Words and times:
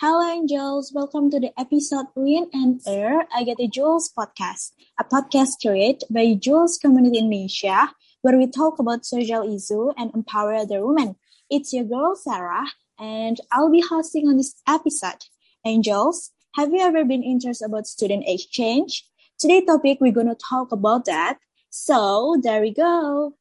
Hello, 0.00 0.26
angels. 0.26 0.92
Welcome 0.94 1.28
to 1.28 1.38
the 1.38 1.52
episode 1.60 2.06
Win 2.14 2.48
and 2.54 2.80
Air 2.86 3.28
I 3.36 3.44
Get 3.44 3.58
the 3.58 3.68
Jules 3.68 4.10
podcast, 4.10 4.72
a 4.98 5.04
podcast 5.04 5.60
created 5.60 6.04
by 6.08 6.32
Jules 6.40 6.78
Community 6.78 7.18
Indonesia, 7.18 7.92
where 8.22 8.38
we 8.38 8.46
talk 8.46 8.78
about 8.78 9.04
social 9.04 9.42
issue 9.44 9.92
and 9.98 10.10
empower 10.14 10.54
other 10.54 10.86
women. 10.86 11.16
It's 11.50 11.74
your 11.74 11.84
girl, 11.84 12.16
Sarah, 12.16 12.64
and 12.98 13.36
I'll 13.52 13.70
be 13.70 13.84
hosting 13.86 14.26
on 14.26 14.38
this 14.38 14.54
episode. 14.66 15.28
Angels, 15.66 16.30
have 16.54 16.72
you 16.72 16.80
ever 16.80 17.04
been 17.04 17.22
interested 17.22 17.66
about 17.66 17.86
student 17.86 18.24
exchange? 18.26 19.04
Today 19.38 19.60
topic, 19.60 19.98
we're 20.00 20.12
going 20.12 20.32
to 20.32 20.34
talk 20.48 20.72
about 20.72 21.04
that. 21.04 21.36
So, 21.68 22.40
there 22.42 22.62
we 22.62 22.72
go. 22.72 23.34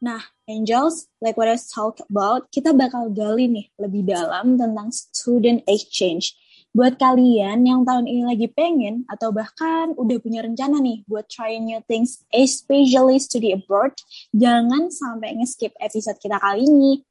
Nah, 0.00 0.32
Angels, 0.48 1.12
like 1.20 1.36
what 1.36 1.52
I 1.52 1.60
talked 1.60 2.00
about, 2.08 2.48
kita 2.48 2.72
bakal 2.72 3.12
gali 3.12 3.44
nih 3.44 3.68
lebih 3.76 4.08
dalam 4.08 4.56
tentang 4.56 4.88
student 4.96 5.60
exchange. 5.68 6.32
Buat 6.72 6.96
kalian 6.96 7.68
yang 7.68 7.84
tahun 7.84 8.08
ini 8.08 8.24
lagi 8.24 8.48
pengen 8.48 9.04
atau 9.12 9.28
bahkan 9.28 9.92
udah 10.00 10.16
punya 10.24 10.40
rencana 10.40 10.80
nih 10.80 11.04
buat 11.04 11.28
try 11.28 11.60
new 11.60 11.84
things, 11.84 12.24
especially 12.32 13.20
study 13.20 13.52
abroad, 13.52 13.92
jangan 14.32 14.88
sampai 14.88 15.36
nge-skip 15.36 15.76
episode 15.76 16.16
kita 16.16 16.40
kali 16.40 16.64
ini. 16.64 17.04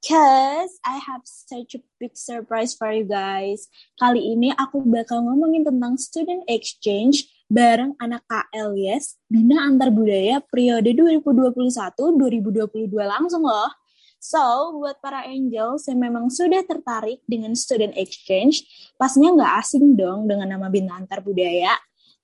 Cause 0.00 0.80
I 0.80 0.96
have 0.96 1.28
such 1.28 1.76
a 1.76 1.84
big 2.00 2.16
surprise 2.16 2.72
for 2.72 2.88
you 2.88 3.04
guys. 3.04 3.68
Kali 4.00 4.32
ini 4.32 4.48
aku 4.56 4.80
bakal 4.80 5.28
ngomongin 5.28 5.68
tentang 5.68 6.00
student 6.00 6.40
exchange 6.48 7.28
bareng 7.50 7.98
anak 7.98 8.22
KLIS 8.30 9.18
Bina 9.26 9.66
Antar 9.66 9.90
Budaya 9.90 10.38
periode 10.38 10.94
2021-2022 10.94 12.94
langsung 13.02 13.42
loh. 13.42 13.74
So, 14.20 14.38
buat 14.78 15.00
para 15.00 15.24
angels 15.26 15.88
yang 15.88 16.04
memang 16.04 16.28
sudah 16.30 16.60
tertarik 16.62 17.24
dengan 17.24 17.56
student 17.56 17.96
exchange, 17.96 18.68
pastinya 19.00 19.32
nggak 19.32 19.52
asing 19.64 19.96
dong 19.96 20.28
dengan 20.28 20.54
nama 20.54 20.68
Bina 20.70 20.94
Antar 20.94 21.24
Budaya. 21.24 21.74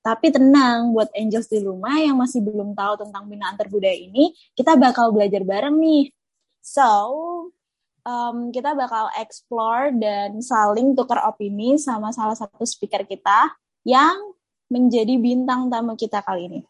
Tapi 0.05 0.31
tenang, 0.31 0.95
buat 0.95 1.11
angels 1.17 1.51
di 1.51 1.65
rumah 1.65 1.99
yang 1.99 2.21
masih 2.21 2.45
belum 2.45 2.77
tahu 2.77 3.01
tentang 3.01 3.25
Bina 3.27 3.49
Antar 3.49 3.73
Budaya 3.73 3.97
ini, 3.97 4.37
kita 4.53 4.77
bakal 4.77 5.11
belajar 5.11 5.43
bareng 5.43 5.81
nih. 5.81 6.13
So, 6.61 6.85
um, 8.05 8.53
kita 8.53 8.77
bakal 8.77 9.09
explore 9.17 9.91
dan 9.97 10.37
saling 10.45 10.93
tukar 10.93 11.25
opini 11.25 11.81
sama 11.81 12.13
salah 12.13 12.37
satu 12.37 12.63
speaker 12.63 13.09
kita 13.09 13.57
yang 13.89 14.36
menjadi 14.71 15.15
bintang 15.19 15.71
tamu 15.71 15.95
kita 15.95 16.23
kali 16.23 16.51
ini. 16.51 16.61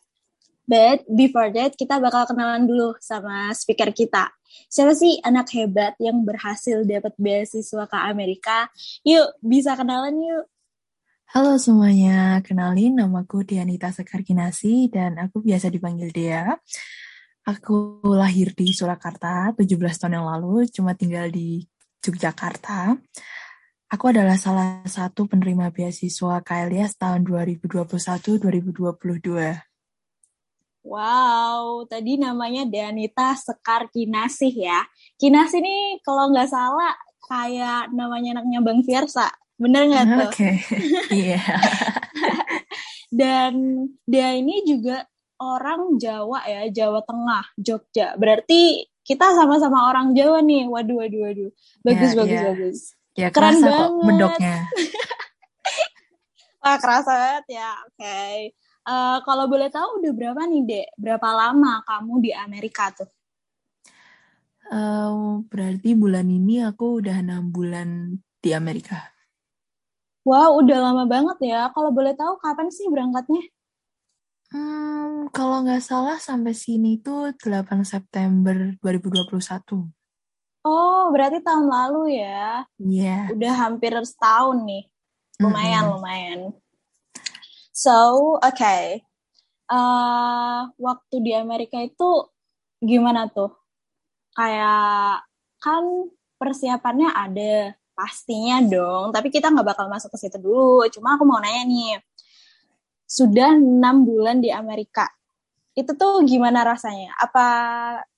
But 0.66 1.06
before 1.06 1.54
that, 1.54 1.78
kita 1.78 2.02
bakal 2.02 2.26
kenalan 2.26 2.66
dulu 2.66 2.98
sama 2.98 3.54
speaker 3.54 3.94
kita. 3.94 4.34
Siapa 4.66 4.98
sih 4.98 5.22
anak 5.22 5.54
hebat 5.54 5.94
yang 6.02 6.26
berhasil 6.26 6.82
dapat 6.82 7.14
beasiswa 7.14 7.86
ke 7.86 7.98
Amerika? 8.02 8.66
Yuk, 9.06 9.38
bisa 9.38 9.78
kenalan 9.78 10.18
yuk. 10.18 10.50
Halo 11.30 11.58
semuanya, 11.58 12.42
kenalin 12.42 12.98
namaku 12.98 13.46
Dianita 13.46 13.94
Sekarkinasi 13.94 14.90
dan 14.90 15.18
aku 15.22 15.42
biasa 15.42 15.70
dipanggil 15.70 16.10
Dea. 16.10 16.54
Aku 17.46 18.02
lahir 18.02 18.50
di 18.54 18.74
Surakarta 18.74 19.54
17 19.54 19.70
tahun 20.02 20.18
yang 20.18 20.26
lalu, 20.26 20.66
cuma 20.70 20.98
tinggal 20.98 21.30
di 21.30 21.62
Yogyakarta. 22.02 22.98
Aku 23.86 24.10
adalah 24.10 24.34
salah 24.34 24.82
satu 24.82 25.30
penerima 25.30 25.70
beasiswa 25.70 26.42
KLIS 26.42 26.98
tahun 26.98 27.22
2021-2022. 27.22 28.82
Wow, 30.82 31.86
tadi 31.86 32.18
namanya 32.18 32.66
Danita 32.66 33.38
Sekar 33.38 33.86
Kinasih 33.94 34.50
ya. 34.50 34.82
Kinasih 35.22 35.62
ini 35.62 36.02
kalau 36.02 36.34
nggak 36.34 36.50
salah 36.50 36.98
kayak 37.30 37.94
namanya 37.94 38.42
anaknya 38.42 38.58
Bang 38.58 38.82
Fiersa. 38.82 39.30
Bener 39.54 39.86
nggak 39.86 40.02
tuh? 40.02 40.18
Oke, 40.18 40.34
okay. 40.34 40.54
iya. 41.22 41.38
yeah. 41.38 41.46
Dan 43.22 43.86
dia 44.02 44.34
ini 44.34 44.66
juga 44.66 45.06
orang 45.38 45.94
Jawa 45.94 46.42
ya, 46.42 46.66
Jawa 46.74 47.06
Tengah, 47.06 47.54
Jogja. 47.54 48.18
Berarti 48.18 48.82
kita 49.06 49.30
sama-sama 49.30 49.94
orang 49.94 50.10
Jawa 50.10 50.42
nih. 50.42 50.66
Waduh, 50.66 51.06
waduh, 51.06 51.20
waduh. 51.22 51.54
Bagus, 51.86 52.10
yeah, 52.10 52.18
bagus, 52.18 52.34
yeah. 52.34 52.46
bagus. 52.50 52.95
Ya, 53.16 53.32
Keren 53.32 53.64
banget. 53.64 53.72
kok 53.72 53.90
mendoknya. 54.04 54.56
Wah, 56.62 56.76
kerasa 56.76 57.12
banget 57.16 57.46
ya. 57.56 57.70
Oke. 57.88 57.96
Okay. 57.96 58.36
Uh, 58.86 58.92
eh, 58.92 59.16
kalau 59.24 59.44
boleh 59.48 59.72
tahu 59.72 60.04
udah 60.04 60.12
berapa 60.12 60.40
nih, 60.44 60.62
Dek? 60.68 60.88
Berapa 61.00 61.28
lama 61.32 61.80
kamu 61.88 62.12
di 62.20 62.30
Amerika 62.36 62.92
tuh? 62.92 63.08
Uh, 64.66 65.40
berarti 65.48 65.94
bulan 65.96 66.26
ini 66.28 66.60
aku 66.60 67.00
udah 67.00 67.22
enam 67.24 67.48
bulan 67.48 68.18
di 68.42 68.50
Amerika. 68.52 69.14
Wow, 70.26 70.58
udah 70.60 70.78
lama 70.82 71.04
banget 71.06 71.38
ya. 71.54 71.70
Kalau 71.70 71.94
boleh 71.94 72.12
tahu 72.18 72.36
kapan 72.42 72.68
sih 72.68 72.90
berangkatnya? 72.90 73.46
Hmm, 74.50 75.30
kalau 75.30 75.62
nggak 75.62 75.82
salah 75.82 76.18
sampai 76.18 76.54
sini 76.54 76.98
tuh 76.98 77.34
8 77.38 77.86
September 77.86 78.74
2021. 78.82 79.95
Oh, 80.66 81.14
berarti 81.14 81.38
tahun 81.46 81.70
lalu 81.70 82.18
ya? 82.18 82.66
Iya. 82.82 83.30
Yeah. 83.30 83.34
Udah 83.38 83.52
hampir 83.54 83.94
setahun 84.02 84.66
nih. 84.66 84.90
Lumayan, 85.38 85.78
mm 85.78 85.86
-hmm. 85.86 85.94
lumayan. 85.94 86.40
So, 87.70 87.94
oke. 88.42 88.50
Okay. 88.50 89.06
Uh, 89.70 90.66
waktu 90.74 91.16
di 91.22 91.32
Amerika 91.38 91.78
itu 91.78 92.26
gimana 92.82 93.30
tuh? 93.30 93.54
Kayak 94.34 95.22
kan 95.62 96.10
persiapannya 96.34 97.14
ada 97.14 97.78
pastinya 97.94 98.58
dong. 98.58 99.14
Tapi 99.14 99.30
kita 99.30 99.54
nggak 99.54 99.70
bakal 99.70 99.86
masuk 99.86 100.10
ke 100.10 100.18
situ 100.18 100.42
dulu. 100.42 100.82
Cuma 100.90 101.14
aku 101.14 101.22
mau 101.22 101.38
nanya 101.38 101.62
nih, 101.62 102.02
sudah 103.06 103.54
enam 103.54 104.02
bulan 104.02 104.42
di 104.42 104.50
Amerika, 104.50 105.06
itu 105.78 105.94
tuh 105.94 106.26
gimana 106.26 106.66
rasanya? 106.66 107.14
Apa 107.22 107.46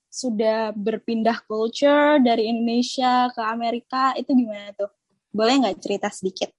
sudah 0.09 0.73
berpindah 0.73 1.45
culture 1.45 2.17
dari 2.19 2.49
Indonesia 2.49 3.29
ke 3.29 3.41
Amerika 3.45 4.17
itu 4.17 4.33
gimana 4.33 4.73
tuh? 4.73 4.89
Boleh 5.29 5.61
nggak 5.61 5.77
cerita 5.77 6.09
sedikit? 6.09 6.49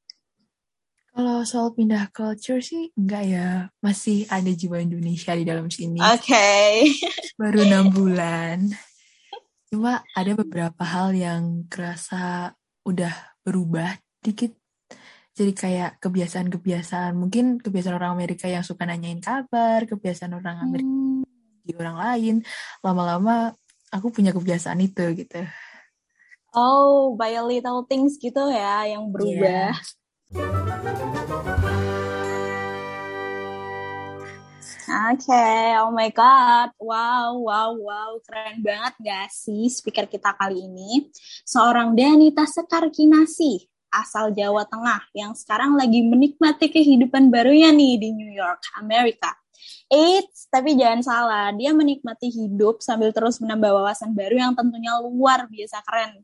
Kalau 1.11 1.43
soal 1.43 1.75
pindah 1.75 2.06
culture 2.15 2.62
sih 2.62 2.94
enggak 2.94 3.25
ya, 3.27 3.49
masih 3.83 4.31
ada 4.31 4.47
jiwa 4.47 4.78
Indonesia 4.78 5.34
di 5.34 5.43
dalam 5.43 5.66
sini. 5.66 5.99
Oke. 5.99 6.31
Okay. 6.31 6.71
Baru 7.41 7.66
enam 7.66 7.91
bulan. 7.91 8.71
Cuma 9.66 10.06
ada 10.15 10.33
beberapa 10.39 10.83
hal 10.87 11.10
yang 11.19 11.66
kerasa 11.66 12.55
udah 12.87 13.12
berubah 13.43 13.99
dikit. 14.22 14.55
Jadi 15.34 15.50
kayak 15.55 15.99
kebiasaan-kebiasaan, 15.99 17.19
mungkin 17.19 17.59
kebiasaan 17.59 17.99
orang 17.99 18.15
Amerika 18.15 18.47
yang 18.47 18.62
suka 18.62 18.87
nanyain 18.87 19.22
kabar, 19.22 19.87
kebiasaan 19.87 20.34
orang 20.39 20.56
Amerika 20.62 20.91
hmm 20.91 21.29
di 21.70 21.75
orang 21.78 21.97
lain 21.97 22.34
lama-lama 22.82 23.54
aku 23.94 24.10
punya 24.10 24.34
kebiasaan 24.34 24.82
itu 24.82 25.06
gitu 25.14 25.47
oh 26.58 27.14
by 27.14 27.38
a 27.38 27.44
little 27.47 27.86
things 27.86 28.19
gitu 28.19 28.50
ya 28.50 28.91
yang 28.91 29.06
berubah 29.14 29.70
yeah. 29.70 29.78
Oke, 34.91 35.22
okay. 35.22 35.78
oh 35.78 35.94
my 35.94 36.10
god, 36.10 36.75
wow, 36.82 37.30
wow, 37.38 37.70
wow, 37.78 38.10
keren 38.26 38.59
banget 38.59 38.94
gak 38.98 39.30
sih 39.30 39.70
speaker 39.70 40.10
kita 40.10 40.34
kali 40.34 40.66
ini? 40.66 41.06
Seorang 41.47 41.94
Danita 41.94 42.42
Sekarkinasi, 42.42 43.70
asal 43.91 44.34
Jawa 44.34 44.66
Tengah, 44.66 45.03
yang 45.14 45.34
sekarang 45.38 45.78
lagi 45.78 46.03
menikmati 46.03 46.71
kehidupan 46.74 47.30
barunya 47.30 47.71
nih 47.71 48.03
di 48.03 48.09
New 48.15 48.34
York, 48.34 48.66
Amerika. 48.83 49.40
Eits, 49.91 50.47
tapi 50.47 50.78
jangan 50.78 51.03
salah, 51.03 51.47
dia 51.54 51.74
menikmati 51.74 52.30
hidup 52.30 52.78
sambil 52.78 53.10
terus 53.10 53.42
menambah 53.42 53.71
wawasan 53.74 54.15
baru 54.15 54.48
yang 54.48 54.53
tentunya 54.54 54.95
luar 55.03 55.51
biasa 55.51 55.83
keren. 55.83 56.22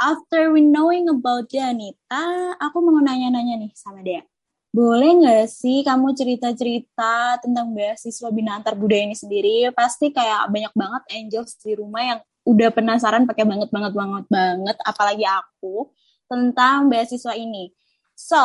After 0.00 0.48
we 0.50 0.64
knowing 0.64 1.12
about 1.12 1.52
dia, 1.52 1.70
Anita, 1.70 2.56
aku 2.56 2.80
mau 2.80 2.98
nanya-nanya 3.04 3.60
nih 3.60 3.72
sama 3.76 4.00
dia. 4.00 4.24
Boleh 4.70 5.18
nggak 5.18 5.50
sih 5.50 5.82
kamu 5.82 6.14
cerita-cerita 6.14 7.42
tentang 7.42 7.74
beasiswa 7.74 8.28
Bina 8.30 8.54
Antar 8.56 8.78
Budaya 8.78 9.02
ini 9.02 9.18
sendiri? 9.18 9.68
Pasti 9.74 10.14
kayak 10.14 10.46
banyak 10.48 10.72
banget 10.78 11.02
angels 11.10 11.58
di 11.58 11.74
rumah 11.74 12.00
yang 12.00 12.20
udah 12.46 12.70
penasaran 12.72 13.28
pakai 13.28 13.44
banget 13.44 13.68
banget 13.68 13.92
banget 13.92 14.24
banget, 14.30 14.76
apalagi 14.86 15.26
aku 15.26 15.90
tentang 16.30 16.86
beasiswa 16.86 17.34
ini. 17.34 17.74
So, 18.14 18.40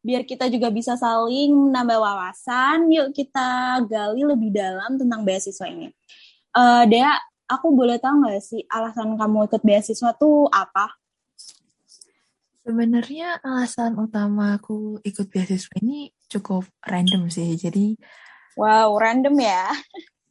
biar 0.00 0.24
kita 0.24 0.48
juga 0.48 0.72
bisa 0.72 0.96
saling 0.96 1.52
menambah 1.52 2.00
wawasan, 2.00 2.88
yuk 2.88 3.12
kita 3.12 3.80
gali 3.84 4.24
lebih 4.24 4.48
dalam 4.48 4.96
tentang 4.96 5.20
beasiswa 5.22 5.68
ini. 5.68 5.92
Uh, 6.56 6.88
Dea, 6.88 7.14
aku 7.46 7.76
boleh 7.76 8.00
tahu 8.00 8.24
nggak 8.24 8.40
sih 8.40 8.64
alasan 8.66 9.14
kamu 9.14 9.46
ikut 9.46 9.62
beasiswa 9.62 10.10
tuh 10.16 10.48
apa? 10.48 10.96
Sebenarnya 12.64 13.40
alasan 13.44 13.96
utama 13.98 14.56
aku 14.56 15.00
ikut 15.04 15.26
beasiswa 15.28 15.74
ini 15.80 16.12
cukup 16.30 16.64
random 16.86 17.28
sih. 17.28 17.56
Jadi 17.58 17.96
Wow, 18.58 18.98
random 18.98 19.36
ya. 19.40 19.72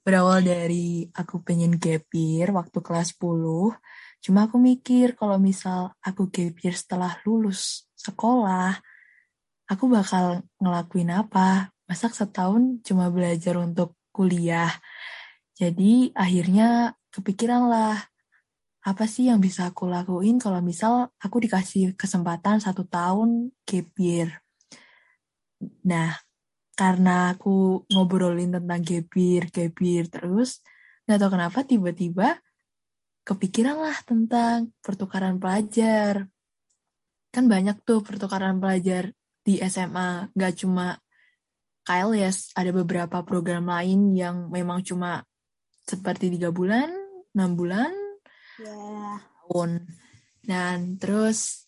berawal 0.05 0.41
dari 0.41 1.05
aku 1.13 1.45
pengen 1.45 1.77
gap 1.77 2.09
year 2.13 2.49
waktu 2.49 2.79
kelas 2.81 3.13
10. 3.17 3.73
Cuma 4.19 4.49
aku 4.49 4.57
mikir 4.59 5.15
kalau 5.15 5.37
misal 5.39 5.93
aku 6.01 6.27
gap 6.27 6.55
year 6.59 6.75
setelah 6.75 7.17
lulus 7.23 7.87
sekolah, 7.95 8.79
aku 9.69 9.85
bakal 9.85 10.41
ngelakuin 10.57 11.13
apa? 11.13 11.69
Masak 11.85 12.17
setahun 12.17 12.81
cuma 12.81 13.13
belajar 13.13 13.55
untuk 13.61 13.93
kuliah. 14.09 14.73
Jadi 15.53 16.09
akhirnya 16.17 16.97
kepikiran 17.13 17.69
lah, 17.69 17.97
apa 18.81 19.05
sih 19.05 19.29
yang 19.29 19.37
bisa 19.37 19.69
aku 19.69 19.85
lakuin 19.85 20.41
kalau 20.41 20.63
misal 20.65 21.13
aku 21.21 21.37
dikasih 21.45 21.93
kesempatan 21.93 22.57
satu 22.57 22.85
tahun 22.89 23.53
gap 23.67 23.89
year. 24.01 24.41
Nah, 25.85 26.17
karena 26.73 27.35
aku 27.35 27.83
ngobrolin 27.91 28.55
tentang 28.55 28.81
gap 28.81 29.09
year, 29.13 29.43
gap 29.51 29.75
year 29.83 30.05
terus, 30.09 30.63
nggak 31.05 31.19
tahu 31.21 31.31
kenapa 31.35 31.59
tiba-tiba 31.67 32.39
kepikiran 33.27 33.77
lah 33.77 33.97
tentang 34.07 34.73
pertukaran 34.81 35.37
pelajar. 35.37 36.25
Kan 37.29 37.45
banyak 37.45 37.83
tuh 37.85 38.01
pertukaran 38.01 38.57
pelajar 38.57 39.13
di 39.49 39.57
SMA, 39.65 40.29
nggak 40.37 40.53
cuma 40.61 40.93
KLS, 41.81 42.53
ada 42.53 42.69
beberapa 42.69 43.25
program 43.25 43.65
lain 43.65 44.13
yang 44.13 44.53
memang 44.53 44.85
cuma 44.85 45.25
seperti 45.89 46.29
tiga 46.29 46.53
bulan, 46.53 46.93
enam 47.33 47.57
bulan, 47.57 47.89
yeah. 48.61 49.17
tahun. 49.49 49.89
Dan 50.45 51.01
terus 51.01 51.65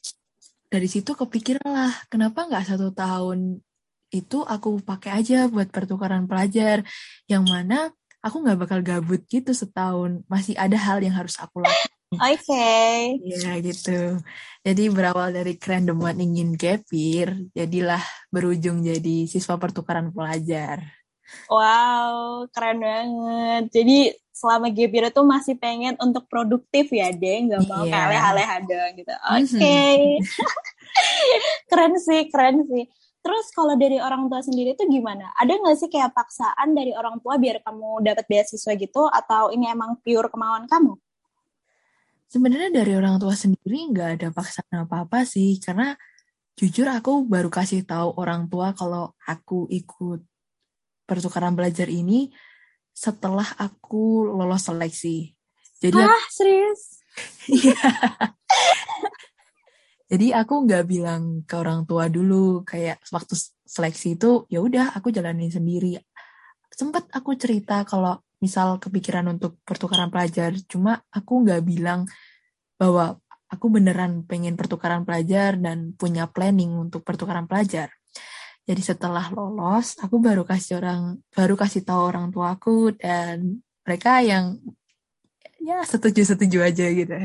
dari 0.69 0.85
situ 0.85 1.17
kepikiran 1.17 1.65
lah, 1.65 1.93
kenapa 2.05 2.45
nggak 2.45 2.69
satu 2.69 2.93
tahun 2.93 3.65
itu 4.13 4.45
aku 4.45 4.77
pakai 4.85 5.25
aja 5.25 5.49
buat 5.49 5.73
pertukaran 5.73 6.29
pelajar, 6.29 6.85
yang 7.25 7.41
mana 7.49 7.89
aku 8.21 8.45
nggak 8.45 8.59
bakal 8.61 8.79
gabut 8.85 9.25
gitu 9.25 9.57
setahun, 9.57 10.21
masih 10.29 10.53
ada 10.53 10.77
hal 10.77 11.01
yang 11.01 11.17
harus 11.17 11.33
aku 11.41 11.65
lakukan. 11.65 11.90
Oke. 12.11 12.43
Okay. 12.43 13.15
Iya 13.23 13.51
gitu. 13.63 14.19
Jadi 14.61 14.83
berawal 14.91 15.31
dari 15.31 15.55
keren 15.55 15.87
demen 15.87 16.19
ingin 16.19 16.59
gapir, 16.59 17.49
jadilah 17.55 18.03
berujung 18.27 18.83
jadi 18.83 19.31
siswa 19.31 19.55
pertukaran 19.55 20.11
pelajar. 20.11 20.83
Wow, 21.47 22.45
keren 22.51 22.83
banget. 22.83 23.63
Jadi 23.71 23.97
selama 24.35 24.67
gap 24.75 24.91
year 24.91 25.07
itu 25.07 25.21
masih 25.23 25.55
pengen 25.55 25.95
untuk 26.03 26.27
produktif 26.27 26.91
ya, 26.91 27.15
deh, 27.15 27.47
nggak 27.47 27.63
mau 27.71 27.87
yeah. 27.87 27.93
kayak 27.95 28.07
aleh-aleh 28.11 28.47
doang 28.67 28.93
gitu. 28.99 29.13
Oke. 29.15 29.47
Okay. 29.55 29.97
keren 31.71 31.93
sih, 31.95 32.21
keren 32.27 32.57
sih. 32.67 32.91
Terus 33.21 33.45
kalau 33.53 33.77
dari 33.77 34.01
orang 34.01 34.27
tua 34.27 34.43
sendiri 34.43 34.75
itu 34.75 34.83
gimana? 34.89 35.31
Ada 35.39 35.53
nggak 35.61 35.77
sih 35.77 35.87
kayak 35.87 36.11
paksaan 36.11 36.75
dari 36.75 36.91
orang 36.91 37.23
tua 37.23 37.39
biar 37.39 37.63
kamu 37.63 38.03
dapat 38.03 38.25
beasiswa 38.27 38.73
gitu 38.75 39.07
atau 39.07 39.53
ini 39.53 39.69
emang 39.69 39.95
pure 40.03 40.27
kemauan 40.27 40.67
kamu? 40.67 40.97
Sebenarnya 42.31 42.71
dari 42.71 42.95
orang 42.95 43.19
tua 43.19 43.35
sendiri 43.35 43.91
nggak 43.91 44.09
ada 44.15 44.27
paksaan 44.31 44.87
apa-apa 44.87 45.27
sih, 45.27 45.59
karena 45.59 45.91
jujur 46.55 46.87
aku 46.87 47.27
baru 47.27 47.51
kasih 47.51 47.83
tahu 47.83 48.15
orang 48.15 48.47
tua 48.47 48.71
kalau 48.71 49.11
aku 49.27 49.67
ikut 49.67 50.23
pertukaran 51.03 51.59
belajar 51.59 51.91
ini 51.91 52.31
setelah 52.95 53.43
aku 53.59 54.31
lolos 54.31 54.63
seleksi. 54.63 55.35
Jadi 55.83 55.99
ah, 55.99 56.25
serius? 56.31 56.81
Iya. 57.51 57.75
Jadi 60.07 60.27
aku 60.31 60.67
nggak 60.67 60.87
bilang 60.87 61.43
ke 61.43 61.59
orang 61.59 61.83
tua 61.83 62.07
dulu 62.07 62.63
kayak 62.63 63.03
waktu 63.11 63.35
seleksi 63.67 64.15
itu 64.19 64.47
ya 64.47 64.63
udah 64.63 64.95
aku 64.95 65.11
jalanin 65.11 65.51
sendiri. 65.51 65.99
Sempet 66.71 67.07
aku 67.11 67.35
cerita 67.35 67.83
kalau 67.83 68.17
misal 68.41 68.81
kepikiran 68.81 69.27
untuk 69.29 69.61
pertukaran 69.61 70.09
pelajar, 70.09 70.55
cuma 70.65 71.03
aku 71.13 71.45
nggak 71.45 71.61
bilang 71.61 72.09
bahwa 72.79 73.21
aku 73.51 73.67
beneran 73.67 74.23
pengen 74.25 74.55
pertukaran 74.55 75.03
pelajar 75.03 75.59
dan 75.59 75.93
punya 75.93 76.25
planning 76.31 76.73
untuk 76.73 77.03
pertukaran 77.03 77.45
pelajar. 77.45 77.91
Jadi 78.65 78.81
setelah 78.81 79.27
lolos, 79.29 79.99
aku 79.99 80.17
baru 80.17 80.47
kasih 80.47 80.79
orang 80.79 81.19
baru 81.35 81.59
kasih 81.59 81.83
tahu 81.83 82.01
orang 82.07 82.31
tua 82.31 82.55
aku 82.55 82.95
dan 82.95 83.59
mereka 83.83 84.23
yang 84.23 84.57
ya 85.59 85.83
setuju-setuju 85.83 86.57
aja 86.63 86.85
gitu. 86.89 87.17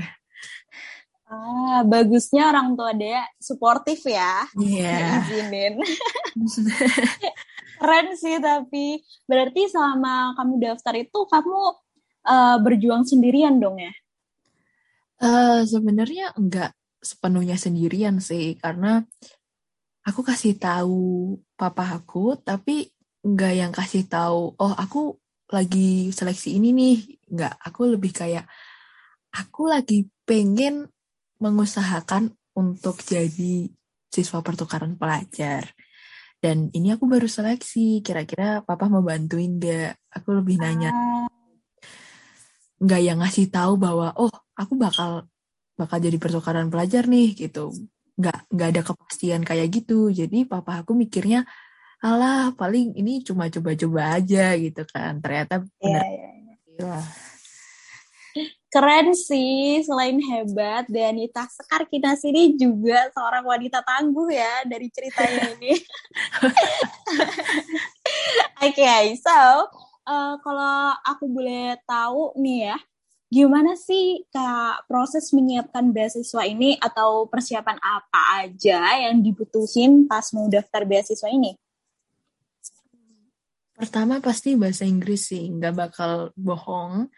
Ah, 1.27 1.83
bagusnya 1.83 2.55
orang 2.55 2.79
tua 2.79 2.95
dia 2.95 3.27
suportif 3.43 4.07
ya. 4.07 4.47
Iya. 4.55 4.95
Yeah. 4.95 5.23
Izinin. 5.27 5.75
Keren 7.83 8.09
sih 8.17 8.39
tapi 8.39 9.03
berarti 9.27 9.69
selama 9.69 10.39
kamu 10.39 10.55
daftar 10.63 10.95
itu 10.97 11.19
kamu 11.29 11.61
uh, 12.25 12.57
berjuang 12.63 13.03
sendirian 13.03 13.59
dong 13.59 13.83
ya? 13.83 13.93
Uh, 15.19 15.67
sebenarnya 15.67 16.31
enggak 16.39 16.73
sepenuhnya 17.03 17.59
sendirian 17.59 18.23
sih 18.23 18.57
karena 18.63 19.05
aku 20.07 20.23
kasih 20.23 20.55
tahu 20.57 21.37
papa 21.59 21.99
aku 21.99 22.39
tapi 22.39 22.91
nggak 23.27 23.55
yang 23.59 23.73
kasih 23.75 24.07
tahu 24.07 24.55
oh 24.55 24.75
aku 24.79 25.19
lagi 25.51 26.11
seleksi 26.15 26.59
ini 26.59 26.71
nih 26.75 26.97
nggak 27.31 27.55
aku 27.63 27.95
lebih 27.99 28.15
kayak 28.15 28.47
aku 29.35 29.71
lagi 29.71 30.07
pengen 30.27 30.91
mengusahakan 31.41 32.33
untuk 32.57 33.01
jadi 33.05 33.69
siswa 34.09 34.41
pertukaran 34.41 34.97
pelajar. 34.97 35.77
Dan 36.41 36.69
ini 36.73 36.93
aku 36.93 37.09
baru 37.09 37.29
seleksi 37.29 38.01
kira-kira 38.05 38.65
papa 38.65 38.89
mau 38.89 39.05
bantuin 39.05 39.57
gak 39.61 39.97
aku 40.13 40.41
lebih 40.41 40.61
nanya. 40.61 40.93
Ah. 40.93 41.29
nggak 42.77 43.01
yang 43.01 43.19
ngasih 43.25 43.49
tahu 43.49 43.81
bahwa 43.81 44.13
oh 44.21 44.29
aku 44.53 44.77
bakal 44.77 45.25
bakal 45.81 45.97
jadi 45.97 46.21
pertukaran 46.21 46.69
pelajar 46.69 47.09
nih 47.09 47.33
gitu. 47.33 47.73
Nggak 48.21 48.53
nggak 48.53 48.69
ada 48.69 48.83
kepastian 48.85 49.43
kayak 49.49 49.69
gitu. 49.73 50.13
Jadi 50.13 50.45
papa 50.45 50.85
aku 50.85 50.93
mikirnya 50.93 51.49
alah 52.05 52.53
paling 52.53 52.93
ini 53.01 53.25
cuma 53.25 53.49
coba-coba 53.49 54.21
aja 54.21 54.53
gitu 54.61 54.85
kan. 54.93 55.25
Ternyata 55.25 55.65
iya, 55.81 56.01
benar 56.05 56.05
yeah, 56.05 57.01
yeah. 57.01 57.26
Keren 58.73 59.15
sih 59.15 59.81
selain 59.87 60.19
hebat 60.19 60.85
Danita 60.91 61.47
Sekar 61.47 61.87
kita 61.87 62.19
sini 62.19 62.59
juga 62.59 63.09
seorang 63.15 63.47
wanita 63.47 63.81
tangguh 63.87 64.29
ya 64.31 64.67
dari 64.67 64.91
ceritanya 64.91 65.55
ini 65.57 65.73
oke 68.67 68.75
okay, 68.75 69.15
so 69.17 69.39
uh, 70.07 70.35
kalau 70.43 70.95
aku 71.07 71.25
boleh 71.31 71.79
tahu 71.87 72.35
nih 72.43 72.75
ya 72.75 72.79
gimana 73.27 73.75
sih 73.75 74.23
kak 74.31 74.87
proses 74.87 75.35
menyiapkan 75.35 75.91
beasiswa 75.91 76.47
ini 76.47 76.79
atau 76.79 77.27
persiapan 77.27 77.79
apa 77.83 78.47
aja 78.47 79.03
yang 79.03 79.19
dibutuhin 79.19 80.07
pas 80.07 80.31
mau 80.31 80.47
daftar 80.47 80.87
beasiswa 80.87 81.27
ini? 81.27 81.59
Pertama 83.77 84.25
pasti 84.25 84.57
bahasa 84.57 84.89
Inggris 84.89 85.29
sih, 85.29 85.53
nggak 85.53 85.75
bakal 85.75 86.33
bohong. 86.33 87.13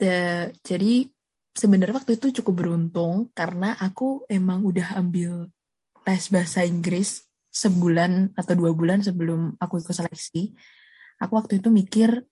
The, 0.00 0.50
jadi 0.64 1.08
sebenarnya 1.52 2.00
waktu 2.00 2.16
itu 2.16 2.42
cukup 2.42 2.64
beruntung 2.64 3.28
karena 3.36 3.76
aku 3.76 4.24
emang 4.26 4.64
udah 4.64 4.96
ambil 4.98 5.52
les 6.02 6.24
bahasa 6.32 6.64
Inggris 6.66 7.28
sebulan 7.52 8.32
atau 8.34 8.56
dua 8.56 8.72
bulan 8.72 9.04
sebelum 9.04 9.54
aku 9.60 9.84
ikut 9.84 9.92
seleksi. 9.92 10.56
Aku 11.20 11.38
waktu 11.38 11.60
itu 11.60 11.68
mikir 11.68 12.24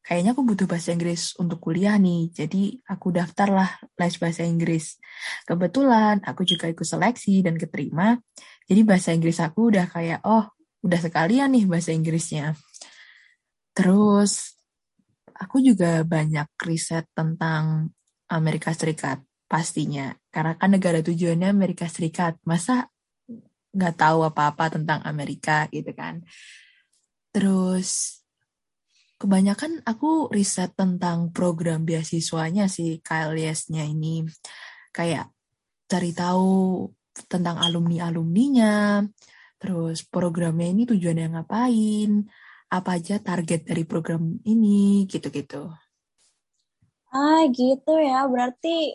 kayaknya 0.00 0.32
aku 0.32 0.46
butuh 0.46 0.64
bahasa 0.64 0.96
Inggris 0.96 1.36
untuk 1.36 1.60
kuliah 1.60 2.00
nih, 2.00 2.32
jadi 2.32 2.80
aku 2.88 3.12
daftarlah 3.12 3.76
les 4.00 4.16
bahasa 4.16 4.40
Inggris. 4.46 4.96
Kebetulan 5.44 6.24
aku 6.24 6.48
juga 6.48 6.64
ikut 6.70 6.86
seleksi 6.86 7.44
dan 7.44 7.60
keterima, 7.60 8.16
jadi 8.64 8.88
bahasa 8.88 9.12
Inggris 9.12 9.36
aku 9.36 9.68
udah 9.68 9.84
kayak, 9.84 10.24
oh 10.24 10.48
udah 10.80 11.00
sekalian 11.02 11.52
nih 11.52 11.68
bahasa 11.68 11.92
Inggrisnya. 11.92 12.56
Terus 13.76 14.57
aku 15.38 15.62
juga 15.62 16.02
banyak 16.02 16.50
riset 16.60 17.06
tentang 17.14 17.94
Amerika 18.28 18.74
Serikat 18.74 19.22
pastinya, 19.48 20.12
karena 20.28 20.58
kan 20.60 20.70
negara 20.74 21.00
tujuannya 21.00 21.48
Amerika 21.48 21.88
Serikat, 21.88 22.36
masa 22.44 22.90
nggak 23.72 23.94
tahu 23.96 24.26
apa-apa 24.26 24.76
tentang 24.76 25.00
Amerika 25.06 25.64
gitu 25.72 25.94
kan. 25.96 26.20
Terus 27.32 28.20
kebanyakan 29.16 29.82
aku 29.88 30.28
riset 30.28 30.76
tentang 30.76 31.32
program 31.32 31.88
beasiswanya 31.88 32.68
si 32.68 33.00
KLS-nya 33.00 33.88
ini. 33.88 34.26
Kayak 34.92 35.32
cari 35.88 36.12
tahu 36.12 36.84
tentang 37.26 37.58
alumni-alumninya, 37.58 39.02
terus 39.58 40.06
programnya 40.06 40.70
ini 40.70 40.82
tujuannya 40.86 41.34
ngapain, 41.34 42.28
apa 42.68 43.00
aja 43.00 43.16
target 43.20 43.64
dari 43.64 43.84
program 43.88 44.40
ini, 44.44 45.08
gitu-gitu. 45.08 45.72
Ah 47.08 47.48
gitu 47.48 47.96
ya, 47.96 48.28
berarti 48.28 48.92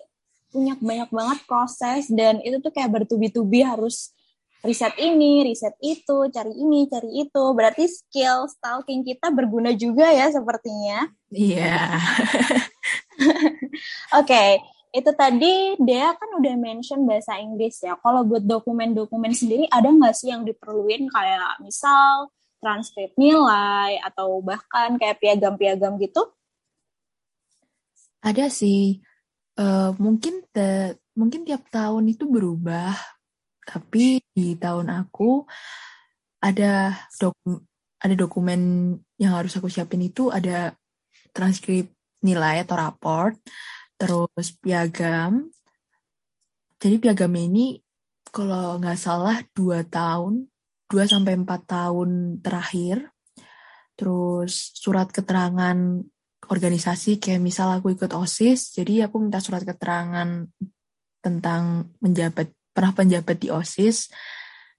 punya 0.53 0.77
banyak 0.77 1.10
banget 1.10 1.39
proses 1.50 2.06
dan 2.13 2.38
itu 2.46 2.62
tuh 2.62 2.70
kayak 2.70 3.01
bertubi-tubi 3.01 3.65
harus 3.65 4.13
riset 4.63 4.96
ini, 5.01 5.44
riset 5.44 5.75
itu, 5.84 6.32
cari 6.32 6.56
ini, 6.56 6.88
cari 6.88 7.27
itu. 7.27 7.44
Berarti 7.51 7.84
skill 7.89 8.48
stalking 8.48 9.03
kita 9.03 9.27
berguna 9.34 9.75
juga 9.75 10.08
ya 10.13 10.32
sepertinya. 10.32 11.10
Iya. 11.34 11.60
Yeah. 11.60 11.89
Oke, 14.20 14.30
okay. 14.30 14.50
itu 14.96 15.12
tadi 15.18 15.75
Dea 15.82 16.13
kan 16.15 16.30
udah 16.39 16.56
mention 16.56 17.03
bahasa 17.03 17.36
Inggris 17.42 17.82
ya. 17.84 18.00
Kalau 18.00 18.24
buat 18.24 18.46
dokumen-dokumen 18.46 19.36
sendiri 19.36 19.68
ada 19.68 19.92
nggak 19.92 20.15
sih 20.15 20.32
yang 20.32 20.48
diperluin 20.48 21.12
kayak 21.12 21.60
misal 21.60 22.32
transkrip 22.63 23.12
nilai 23.20 24.00
atau 24.00 24.39
bahkan 24.39 24.96
kayak 24.96 25.20
piagam-piagam 25.20 26.00
gitu? 26.00 26.32
Ada 28.24 28.48
sih. 28.48 29.03
Uh, 29.60 29.91
mungkin 30.00 30.41
the, 30.55 30.96
mungkin 31.13 31.43
tiap 31.43 31.67
tahun 31.70 32.10
itu 32.10 32.25
berubah 32.25 32.96
tapi 33.63 34.20
di 34.34 34.58
tahun 34.58 34.89
aku 34.89 35.46
ada 36.43 36.98
dokum 37.15 37.63
ada 38.03 38.15
dokumen 38.20 38.62
yang 39.15 39.39
harus 39.39 39.55
aku 39.55 39.72
siapin 39.72 40.03
itu 40.03 40.27
ada 40.27 40.75
transkrip 41.32 41.88
nilai 42.20 42.63
atau 42.63 42.75
raport, 42.75 43.36
terus 43.96 44.51
piagam. 44.60 45.48
Jadi 46.84 47.00
piagam 47.00 47.32
ini 47.32 47.79
kalau 48.27 48.75
nggak 48.84 49.00
salah 49.00 49.39
dua 49.55 49.88
tahun, 49.88 50.51
dua 50.94 51.10
sampai 51.10 51.34
empat 51.34 51.66
tahun 51.66 52.38
terakhir. 52.46 53.10
Terus 53.98 54.78
surat 54.78 55.10
keterangan 55.10 55.78
organisasi 56.46 57.18
kayak 57.18 57.42
misal 57.42 57.74
aku 57.74 57.98
ikut 57.98 58.14
OSIS, 58.14 58.78
jadi 58.78 59.10
aku 59.10 59.18
minta 59.18 59.42
surat 59.42 59.66
keterangan 59.66 60.46
tentang 61.24 61.90
menjabat 61.98 62.54
pernah 62.70 62.94
penjabat 62.94 63.38
di 63.42 63.50
OSIS. 63.50 64.14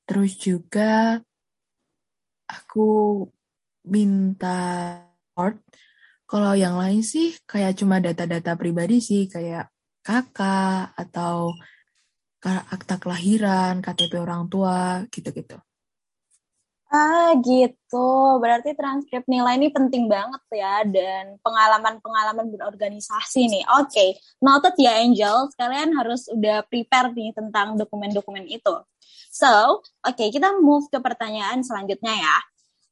Terus 0.07 0.39
juga 0.39 1.19
aku 2.47 3.25
minta 3.91 5.01
report. 5.35 5.59
Kalau 6.31 6.55
yang 6.55 6.79
lain 6.79 7.03
sih 7.03 7.35
kayak 7.43 7.75
cuma 7.83 7.99
data-data 7.99 8.55
pribadi 8.55 9.03
sih 9.03 9.27
kayak 9.27 9.67
kakak 10.05 10.95
atau 10.95 11.57
akta 12.45 13.01
kelahiran, 13.01 13.81
KTP 13.81 14.21
orang 14.21 14.53
tua, 14.53 15.01
gitu-gitu. 15.09 15.57
Ah 16.95 17.35
gitu, 17.43 18.39
berarti 18.39 18.71
transkrip 18.79 19.27
nilai 19.27 19.59
ini 19.59 19.67
penting 19.67 20.07
banget 20.07 20.39
ya 20.55 20.87
dan 20.87 21.35
pengalaman-pengalaman 21.43 22.55
berorganisasi 22.55 23.51
nih. 23.51 23.67
Oke, 23.83 23.91
okay. 23.91 24.09
noted 24.39 24.79
ya 24.79 25.03
Angel, 25.03 25.51
kalian 25.59 25.91
harus 25.99 26.31
udah 26.31 26.63
prepare 26.71 27.11
nih 27.11 27.35
tentang 27.35 27.75
dokumen-dokumen 27.75 28.47
itu. 28.47 28.79
So, 29.27 29.83
oke 30.07 30.15
okay, 30.15 30.31
kita 30.31 30.55
move 30.63 30.87
ke 30.87 31.03
pertanyaan 31.03 31.67
selanjutnya 31.67 32.15
ya. 32.15 32.37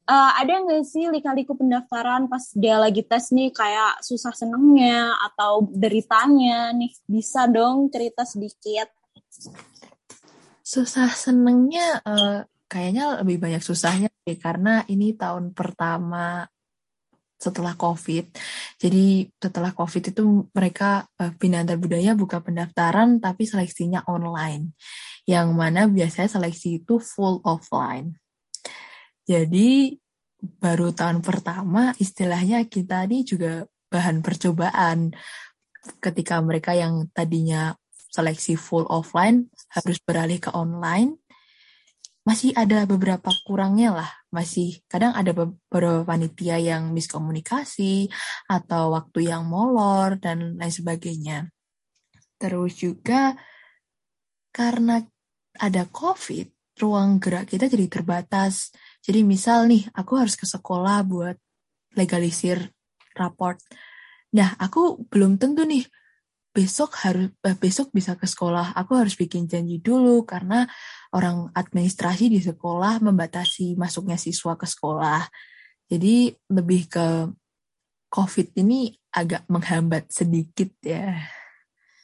Uh, 0.02 0.34
ada 0.34 0.50
nggak 0.66 0.82
sih 0.82 1.06
lika-liku 1.06 1.54
pendaftaran 1.54 2.26
pas 2.26 2.42
dia 2.58 2.82
lagi 2.82 3.06
tes 3.06 3.30
nih 3.30 3.54
kayak 3.54 4.02
susah 4.02 4.34
senengnya 4.34 5.14
atau 5.30 5.62
deritanya 5.70 6.74
nih? 6.74 6.90
Bisa 7.06 7.46
dong 7.46 7.86
cerita 7.86 8.26
sedikit. 8.26 8.90
Susah 10.66 11.06
senengnya 11.14 12.02
uh, 12.02 12.42
kayaknya 12.72 13.20
lebih 13.20 13.36
banyak 13.36 13.60
susahnya 13.60 14.08
sih 14.24 14.40
karena 14.40 14.80
ini 14.88 15.12
tahun 15.12 15.52
pertama 15.52 16.48
setelah 17.36 17.74
COVID. 17.76 18.38
Jadi 18.78 19.26
setelah 19.36 19.74
COVID 19.74 20.14
itu 20.14 20.46
mereka 20.54 21.04
uh, 21.18 21.34
Antar 21.34 21.76
Budaya 21.76 22.14
buka 22.14 22.38
pendaftaran 22.40 23.18
tapi 23.18 23.44
seleksinya 23.44 24.06
online. 24.08 24.72
Yang 25.28 25.48
mana 25.52 25.90
biasanya 25.90 26.30
seleksi 26.32 26.80
itu 26.80 27.02
full 27.02 27.42
offline. 27.42 28.14
Jadi 29.26 29.98
baru 30.42 30.90
tahun 30.94 31.22
pertama 31.22 31.94
istilahnya 31.98 32.66
kita 32.66 33.06
ini 33.06 33.22
juga 33.22 33.66
bahan 33.90 34.24
percobaan 34.24 35.14
ketika 36.02 36.38
mereka 36.42 36.74
yang 36.74 37.10
tadinya 37.14 37.74
seleksi 38.12 38.58
full 38.58 38.86
offline 38.90 39.46
harus 39.70 40.02
beralih 40.02 40.42
ke 40.42 40.50
online 40.50 41.21
masih 42.22 42.54
ada 42.54 42.86
beberapa 42.86 43.30
kurangnya 43.42 43.90
lah. 43.98 44.10
Masih 44.30 44.80
kadang 44.86 45.12
ada 45.12 45.34
beberapa 45.34 46.06
panitia 46.06 46.56
yang 46.62 46.94
miskomunikasi 46.94 48.08
atau 48.46 48.94
waktu 48.94 49.30
yang 49.30 49.42
molor 49.46 50.16
dan 50.22 50.54
lain 50.56 50.72
sebagainya. 50.72 51.50
Terus 52.38 52.78
juga 52.78 53.34
karena 54.54 55.02
ada 55.58 55.82
COVID, 55.90 56.78
ruang 56.78 57.18
gerak 57.18 57.50
kita 57.50 57.66
jadi 57.66 57.86
terbatas. 57.90 58.70
Jadi 59.02 59.26
misal 59.26 59.66
nih, 59.66 59.86
aku 59.92 60.16
harus 60.16 60.38
ke 60.38 60.46
sekolah 60.46 61.02
buat 61.04 61.36
legalisir 61.98 62.70
raport. 63.18 63.58
Nah, 64.32 64.56
aku 64.56 65.04
belum 65.10 65.36
tentu 65.36 65.68
nih 65.68 65.84
besok 66.52 67.00
harus 67.00 67.32
eh, 67.42 67.56
besok 67.56 67.90
bisa 67.96 68.12
ke 68.14 68.28
sekolah. 68.28 68.76
Aku 68.76 69.00
harus 69.00 69.16
bikin 69.16 69.48
janji 69.48 69.80
dulu 69.80 70.28
karena 70.28 70.68
orang 71.16 71.48
administrasi 71.56 72.28
di 72.28 72.40
sekolah 72.44 73.00
membatasi 73.00 73.74
masuknya 73.80 74.20
siswa 74.20 74.54
ke 74.60 74.68
sekolah. 74.68 75.24
Jadi 75.88 76.32
lebih 76.52 76.88
ke 76.92 77.32
COVID 78.12 78.60
ini 78.60 78.92
agak 79.12 79.48
menghambat 79.48 80.12
sedikit 80.12 80.68
ya. 80.84 81.16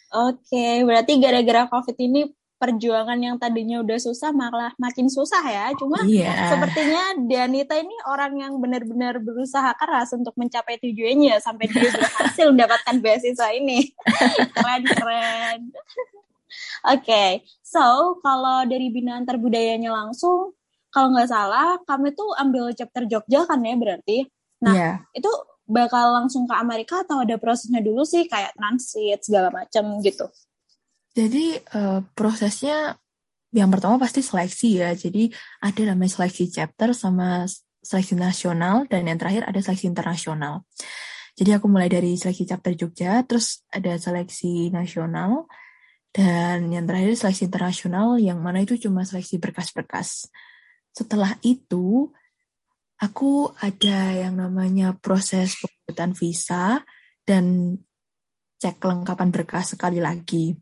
Oke, 0.09 0.88
berarti 0.88 1.21
gara-gara 1.21 1.69
COVID 1.69 1.97
ini 2.00 2.33
perjuangan 2.59 3.17
yang 3.17 3.38
tadinya 3.38 3.79
udah 3.81 3.99
susah 4.03 4.35
malah 4.35 4.75
makin 4.77 5.07
susah 5.07 5.41
ya. 5.47 5.67
Cuma 5.79 6.03
yeah. 6.05 6.50
sepertinya 6.50 7.15
Dianita 7.23 7.79
ini 7.79 7.95
orang 8.11 8.35
yang 8.37 8.53
benar-benar 8.59 9.23
berusaha 9.23 9.71
keras 9.79 10.11
untuk 10.12 10.35
mencapai 10.35 10.77
tujuannya 10.83 11.38
sampai 11.38 11.71
dia 11.71 11.88
berhasil 11.97 12.50
mendapatkan 12.50 12.97
beasiswa 12.99 13.49
ini. 13.55 13.95
Keren-keren. 14.59 15.71
Oke, 16.88 17.05
okay. 17.05 17.31
so 17.61 18.19
kalau 18.23 18.67
dari 18.67 18.88
bina 18.88 19.19
antar 19.19 19.37
budayanya 19.37 19.91
langsung, 19.93 20.55
kalau 20.88 21.12
nggak 21.12 21.29
salah, 21.29 21.77
kami 21.85 22.15
tuh 22.15 22.33
ambil 22.38 22.73
chapter 22.73 23.05
Jogja 23.07 23.45
kan 23.45 23.61
ya 23.62 23.75
berarti. 23.77 24.27
Nah, 24.65 24.75
yeah. 24.75 24.95
itu 25.15 25.29
bakal 25.69 26.17
langsung 26.17 26.49
ke 26.49 26.55
Amerika 26.57 27.05
atau 27.05 27.23
ada 27.23 27.37
prosesnya 27.37 27.85
dulu 27.85 28.03
sih 28.03 28.25
kayak 28.25 28.57
transit 28.57 29.21
segala 29.21 29.53
macam 29.53 30.00
gitu. 30.00 30.25
Jadi 31.19 31.59
uh, 31.75 31.99
prosesnya 32.15 32.95
yang 33.51 33.75
pertama 33.75 33.99
pasti 33.99 34.23
seleksi 34.23 34.79
ya. 34.79 34.95
Jadi 34.95 35.35
ada 35.59 35.83
namanya 35.83 36.15
seleksi 36.15 36.47
chapter 36.47 36.95
sama 36.95 37.43
seleksi 37.83 38.15
nasional 38.15 38.87
dan 38.87 39.11
yang 39.11 39.19
terakhir 39.19 39.43
ada 39.51 39.59
seleksi 39.59 39.91
internasional. 39.91 40.63
Jadi 41.35 41.51
aku 41.55 41.67
mulai 41.67 41.91
dari 41.91 42.15
seleksi 42.15 42.47
chapter 42.47 42.75
Jogja, 42.79 43.23
terus 43.27 43.63
ada 43.71 43.95
seleksi 43.99 44.75
nasional, 44.75 45.47
dan 46.11 46.67
yang 46.75 46.83
terakhir 46.87 47.15
seleksi 47.15 47.47
internasional 47.47 48.19
yang 48.19 48.43
mana 48.43 48.67
itu 48.67 48.75
cuma 48.75 49.07
seleksi 49.07 49.39
berkas-berkas. 49.39 50.27
Setelah 50.91 51.39
itu, 51.47 52.11
aku 52.99 53.55
ada 53.63 54.19
yang 54.19 54.35
namanya 54.35 54.99
proses 54.99 55.55
pembuatan 55.63 56.11
visa 56.19 56.83
dan 57.23 57.79
cek 58.59 58.83
kelengkapan 58.83 59.31
berkas 59.31 59.79
sekali 59.79 60.03
lagi. 60.03 60.59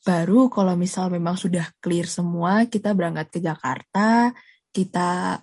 Baru 0.00 0.48
kalau 0.48 0.72
misal 0.80 1.12
memang 1.12 1.36
sudah 1.36 1.68
clear 1.84 2.08
semua, 2.08 2.64
kita 2.64 2.96
berangkat 2.96 3.36
ke 3.36 3.38
Jakarta, 3.44 4.32
kita 4.72 5.40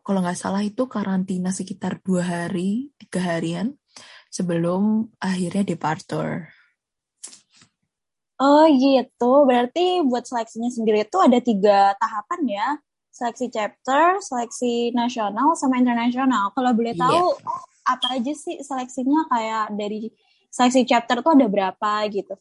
kalau 0.00 0.24
nggak 0.24 0.40
salah 0.40 0.64
itu 0.64 0.88
karantina 0.88 1.52
sekitar 1.52 2.00
dua 2.00 2.24
hari, 2.24 2.88
tiga 2.96 3.20
harian 3.20 3.76
sebelum 4.32 5.12
akhirnya 5.20 5.68
departure. 5.68 6.48
Oh 8.40 8.64
gitu, 8.70 9.44
berarti 9.44 10.00
buat 10.06 10.24
seleksinya 10.24 10.70
sendiri 10.72 11.04
itu 11.04 11.18
ada 11.20 11.42
tiga 11.42 11.92
tahapan 11.98 12.40
ya, 12.48 12.68
seleksi 13.10 13.50
chapter, 13.50 14.22
seleksi 14.22 14.94
nasional, 14.94 15.58
sama 15.58 15.82
internasional. 15.82 16.54
Kalau 16.54 16.70
boleh 16.70 16.94
iya. 16.94 17.02
tahu 17.02 17.34
yeah. 17.34 17.92
apa 17.92 18.06
aja 18.16 18.32
sih 18.32 18.62
seleksinya 18.62 19.26
kayak 19.26 19.74
dari 19.74 20.08
seleksi 20.54 20.86
chapter 20.86 21.18
tuh 21.20 21.34
ada 21.34 21.50
berapa 21.50 21.92
gitu? 22.14 22.38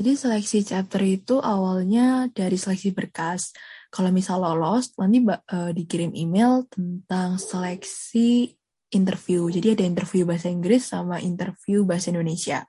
Jadi 0.00 0.16
seleksi 0.16 0.64
chapter 0.64 1.04
itu 1.04 1.44
awalnya 1.44 2.24
dari 2.32 2.56
seleksi 2.56 2.88
berkas. 2.96 3.52
Kalau 3.92 4.08
misal 4.08 4.40
lolos, 4.40 4.96
nanti 4.96 5.20
uh, 5.28 5.76
dikirim 5.76 6.16
email 6.16 6.64
tentang 6.72 7.36
seleksi 7.36 8.48
interview. 8.96 9.52
Jadi 9.52 9.76
ada 9.76 9.84
interview 9.84 10.24
bahasa 10.24 10.48
Inggris 10.48 10.88
sama 10.88 11.20
interview 11.20 11.84
bahasa 11.84 12.16
Indonesia. 12.16 12.64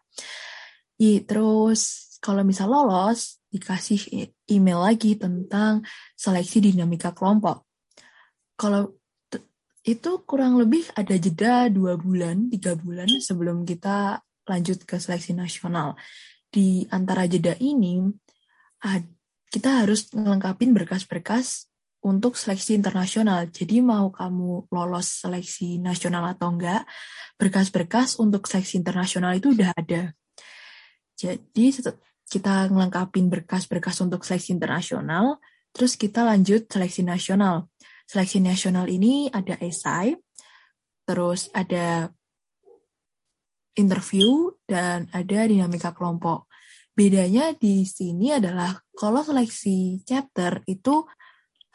I, 0.99 1.23
terus 1.23 2.11
kalau 2.19 2.43
misal 2.43 2.67
lolos, 2.67 3.39
dikasih 3.47 4.27
email 4.51 4.83
lagi 4.83 5.15
tentang 5.15 5.87
seleksi 6.19 6.59
dinamika 6.59 7.15
kelompok. 7.15 7.63
Kalau 8.59 8.99
itu 9.87 10.19
kurang 10.27 10.59
lebih 10.59 10.83
ada 10.99 11.15
jeda 11.15 11.71
dua 11.71 11.95
bulan, 11.95 12.51
tiga 12.51 12.75
bulan 12.75 13.07
sebelum 13.23 13.63
kita 13.63 14.19
lanjut 14.51 14.83
ke 14.83 14.99
seleksi 14.99 15.31
nasional 15.31 15.95
di 16.51 16.83
antara 16.91 17.25
jeda 17.31 17.55
ini 17.63 18.03
kita 19.47 19.83
harus 19.83 20.11
ngelengkapin 20.11 20.75
berkas-berkas 20.75 21.71
untuk 22.01 22.33
seleksi 22.33 22.75
internasional. 22.75 23.47
Jadi 23.47 23.79
mau 23.79 24.09
kamu 24.11 24.67
lolos 24.73 25.21
seleksi 25.21 25.77
nasional 25.77 26.27
atau 26.33 26.51
enggak, 26.51 26.83
berkas-berkas 27.39 28.19
untuk 28.19 28.49
seleksi 28.49 28.81
internasional 28.81 29.37
itu 29.37 29.53
udah 29.53 29.71
ada. 29.77 30.11
Jadi 31.15 31.65
kita 32.25 32.67
ngelengkapin 32.73 33.29
berkas-berkas 33.29 34.01
untuk 34.01 34.25
seleksi 34.25 34.57
internasional, 34.57 35.37
terus 35.71 35.93
kita 35.93 36.25
lanjut 36.25 36.65
seleksi 36.65 37.05
nasional. 37.05 37.69
Seleksi 38.09 38.41
nasional 38.41 38.89
ini 38.89 39.29
ada 39.29 39.55
esai, 39.61 40.17
terus 41.05 41.53
ada 41.53 42.09
interview, 43.75 44.51
dan 44.67 45.07
ada 45.11 45.47
dinamika 45.47 45.95
kelompok. 45.95 46.51
Bedanya 46.91 47.55
di 47.55 47.87
sini 47.87 48.35
adalah 48.35 48.75
kalau 48.91 49.23
seleksi 49.23 50.03
chapter 50.03 50.59
itu 50.67 51.07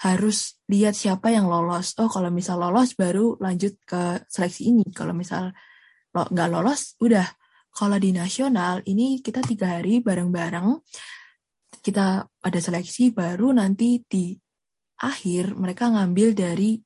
harus 0.05 0.61
lihat 0.69 0.93
siapa 0.93 1.33
yang 1.33 1.49
lolos. 1.49 1.97
Oh, 1.97 2.13
kalau 2.13 2.29
misal 2.29 2.61
lolos 2.61 2.93
baru 2.93 3.41
lanjut 3.41 3.81
ke 3.89 4.21
seleksi 4.29 4.77
ini. 4.77 4.85
Kalau 4.93 5.17
misal 5.17 5.57
lo, 6.13 6.29
nggak 6.29 6.49
lolos, 6.53 7.01
udah. 7.01 7.25
Kalau 7.77 8.01
di 8.01 8.13
nasional, 8.13 8.81
ini 8.89 9.21
kita 9.21 9.41
tiga 9.45 9.81
hari 9.81 10.01
bareng-bareng. 10.01 10.81
Kita 11.81 12.25
ada 12.25 12.61
seleksi, 12.61 13.13
baru 13.13 13.53
nanti 13.57 14.01
di 14.05 14.37
akhir 15.01 15.57
mereka 15.57 15.93
ngambil 15.93 16.33
dari 16.33 16.77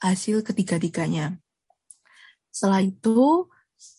hasil 0.00 0.44
ketiga-tiganya. 0.44 1.36
Setelah 2.48 2.84
itu, 2.84 3.48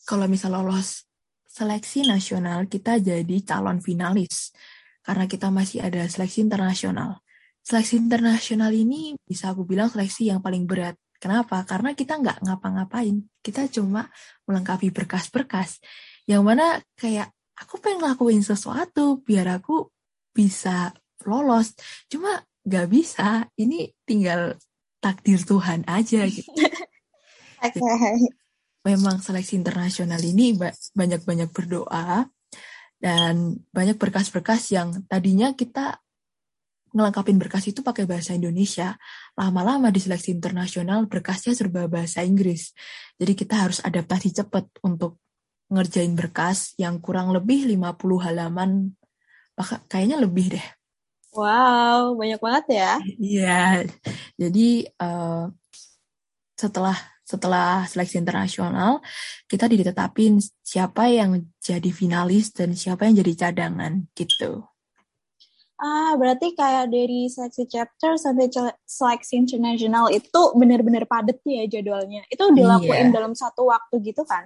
kalau 0.06 0.26
misal 0.30 0.56
lolos 0.56 1.06
seleksi 1.46 2.08
nasional, 2.08 2.66
kita 2.70 2.98
jadi 3.02 3.38
calon 3.44 3.84
finalis. 3.84 4.56
Karena 5.02 5.26
kita 5.26 5.50
masih 5.50 5.82
ada 5.82 6.06
seleksi 6.06 6.46
internasional 6.46 7.20
seleksi 7.62 8.02
internasional 8.02 8.74
ini 8.74 9.14
bisa 9.22 9.54
aku 9.54 9.64
bilang 9.66 9.88
seleksi 9.90 10.34
yang 10.34 10.42
paling 10.42 10.66
berat. 10.66 10.98
Kenapa? 11.22 11.62
Karena 11.70 11.94
kita 11.94 12.18
nggak 12.18 12.42
ngapa-ngapain. 12.42 13.22
Kita 13.46 13.70
cuma 13.70 14.10
melengkapi 14.50 14.90
berkas-berkas. 14.90 15.78
Yang 16.26 16.42
mana 16.42 16.66
kayak 16.98 17.30
aku 17.54 17.78
pengen 17.78 18.02
ngelakuin 18.02 18.42
sesuatu 18.42 19.22
biar 19.22 19.62
aku 19.62 19.86
bisa 20.34 20.90
lolos. 21.30 21.78
Cuma 22.10 22.42
nggak 22.66 22.88
bisa. 22.90 23.46
Ini 23.54 23.94
tinggal 24.02 24.58
takdir 24.98 25.38
Tuhan 25.46 25.86
aja 25.86 26.26
gitu. 26.26 26.50
Memang 28.82 29.22
seleksi 29.22 29.58
internasional 29.62 30.18
ini 30.26 30.58
banyak-banyak 30.98 31.50
berdoa 31.54 32.26
dan 33.02 33.58
banyak 33.74 33.98
berkas-berkas 33.98 34.74
yang 34.74 35.06
tadinya 35.06 35.54
kita 35.54 36.02
ngelengkapin 36.92 37.40
berkas 37.40 37.72
itu 37.72 37.82
pakai 37.82 38.04
bahasa 38.06 38.36
Indonesia. 38.36 39.00
Lama-lama 39.40 39.90
di 39.90 40.00
seleksi 40.04 40.36
internasional 40.36 41.08
berkasnya 41.08 41.56
serba 41.56 41.88
bahasa 41.88 42.22
Inggris. 42.22 42.76
Jadi 43.16 43.34
kita 43.34 43.68
harus 43.68 43.80
adaptasi 43.80 44.36
cepat 44.36 44.68
untuk 44.84 45.18
ngerjain 45.72 46.12
berkas 46.14 46.76
yang 46.76 47.00
kurang 47.00 47.32
lebih 47.32 47.64
50 47.66 48.26
halaman. 48.28 48.92
Kayaknya 49.88 50.18
lebih 50.20 50.58
deh. 50.58 50.68
Wow, 51.32 52.20
banyak 52.20 52.40
banget 52.44 52.66
ya. 52.76 52.92
Iya. 53.16 53.64
Jadi 54.36 54.84
uh, 55.00 55.48
setelah 56.60 56.98
setelah 57.32 57.88
seleksi 57.88 58.20
internasional, 58.20 59.00
kita 59.48 59.72
ditetapin 59.72 60.44
siapa 60.60 61.08
yang 61.08 61.40
jadi 61.64 61.88
finalis 61.96 62.52
dan 62.52 62.76
siapa 62.76 63.08
yang 63.08 63.24
jadi 63.24 63.48
cadangan 63.48 64.12
gitu. 64.12 64.68
Ah, 65.82 66.14
berarti 66.14 66.54
kayak 66.54 66.94
dari 66.94 67.26
seleksi 67.26 67.66
chapter 67.66 68.14
sampai 68.14 68.54
seleksi 68.86 69.34
internasional 69.34 70.14
itu 70.14 70.54
benar-benar 70.54 71.10
padat 71.10 71.42
ya 71.42 71.66
jadwalnya. 71.66 72.22
Itu 72.30 72.54
dilakuin 72.54 73.10
yeah. 73.10 73.16
dalam 73.16 73.34
satu 73.34 73.66
waktu 73.66 73.98
gitu 74.14 74.22
kan? 74.22 74.46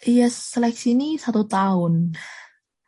Iya, 0.00 0.32
seleksi 0.32 0.96
ini 0.96 1.20
satu 1.20 1.44
tahun. 1.44 2.16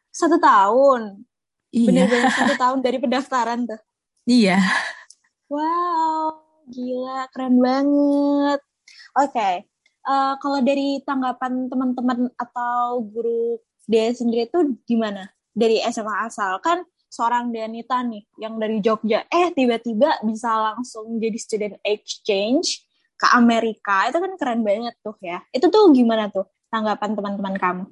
Satu 0.09 0.41
tahun? 0.41 1.29
Iya. 1.69 1.89
Benar-benar 1.93 2.33
satu 2.33 2.55
tahun 2.57 2.79
dari 2.81 2.99
pendaftaran 3.03 3.69
tuh? 3.69 3.81
Iya. 4.23 4.63
Wow, 5.51 6.42
gila, 6.73 7.29
keren 7.31 7.61
banget. 7.61 8.61
Oke, 9.13 9.29
okay. 9.29 9.55
uh, 10.09 10.33
eh, 10.33 10.35
kalau 10.41 10.59
dari 10.65 11.05
tanggapan 11.05 11.69
teman-teman 11.69 12.33
atau 12.41 13.05
guru 13.05 13.61
dia 13.85 14.09
sendiri 14.17 14.49
itu 14.49 14.81
gimana? 14.89 15.29
Dari 15.53 15.85
SMA 15.93 16.33
asal 16.33 16.57
kan 16.65 16.81
seorang 17.13 17.53
Dianita 17.53 18.01
nih 18.01 18.25
yang 18.41 18.57
dari 18.57 18.81
Jogja 18.81 19.29
eh 19.29 19.53
tiba-tiba 19.53 20.25
bisa 20.25 20.73
langsung 20.73 21.21
jadi 21.21 21.37
student 21.37 21.77
exchange 21.85 22.89
ke 23.21 23.27
Amerika 23.37 24.09
itu 24.09 24.17
kan 24.17 24.33
keren 24.41 24.65
banget 24.65 24.97
tuh 25.05 25.13
ya 25.21 25.45
itu 25.53 25.69
tuh 25.69 25.93
gimana 25.93 26.33
tuh 26.33 26.49
tanggapan 26.73 27.13
teman-teman 27.13 27.55
kamu 27.61 27.85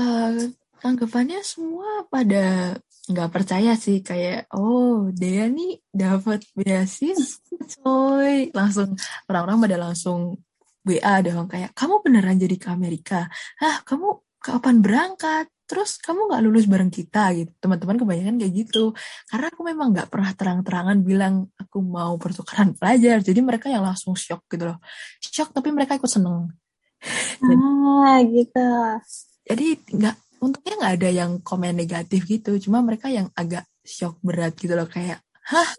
uh, 0.00 0.48
tanggapannya 0.80 1.44
semua 1.44 2.08
pada 2.08 2.74
nggak 3.08 3.30
percaya 3.32 3.72
sih 3.80 4.04
kayak 4.04 4.52
oh 4.52 5.08
dia 5.08 5.48
nih 5.48 5.80
dapat 5.88 6.44
beasiswa 6.52 7.40
coy. 7.80 8.52
Langsung 8.52 8.98
orang-orang 9.30 9.58
pada 9.64 9.76
langsung 9.80 10.20
WA 10.84 11.20
dong 11.24 11.48
kayak 11.48 11.72
kamu 11.76 11.94
beneran 12.04 12.36
jadi 12.36 12.56
ke 12.60 12.68
Amerika? 12.68 13.28
Ah 13.60 13.80
kamu 13.84 14.20
kapan 14.40 14.80
berangkat? 14.84 15.46
Terus 15.70 16.02
kamu 16.02 16.26
nggak 16.26 16.42
lulus 16.42 16.66
bareng 16.66 16.90
kita? 16.90 17.30
Gitu. 17.36 17.52
Teman-teman 17.62 17.94
kebanyakan 17.94 18.36
kayak 18.42 18.52
gitu. 18.66 18.90
Karena 19.30 19.46
aku 19.54 19.62
memang 19.62 19.94
nggak 19.94 20.08
pernah 20.10 20.32
terang-terangan 20.34 20.98
bilang 21.06 21.46
aku 21.54 21.78
mau 21.78 22.18
pertukaran 22.18 22.74
pelajar. 22.74 23.22
Jadi 23.22 23.38
mereka 23.38 23.70
yang 23.70 23.86
langsung 23.86 24.18
shock 24.18 24.50
gitu 24.50 24.66
loh. 24.66 24.82
Shock 25.22 25.54
tapi 25.54 25.70
mereka 25.70 25.94
ikut 25.94 26.10
seneng. 26.10 26.50
Ah 27.46 28.18
gitu. 28.26 28.70
Jadi 29.46 29.66
nggak 29.94 30.16
untungnya 30.40 30.74
nggak 30.80 30.94
ada 31.00 31.10
yang 31.12 31.30
komen 31.44 31.76
negatif 31.76 32.24
gitu. 32.26 32.56
Cuma 32.58 32.80
mereka 32.80 33.12
yang 33.12 33.28
agak 33.36 33.68
shock 33.84 34.18
berat 34.24 34.56
gitu 34.56 34.72
loh. 34.74 34.88
Kayak 34.88 35.20
hah? 35.46 35.70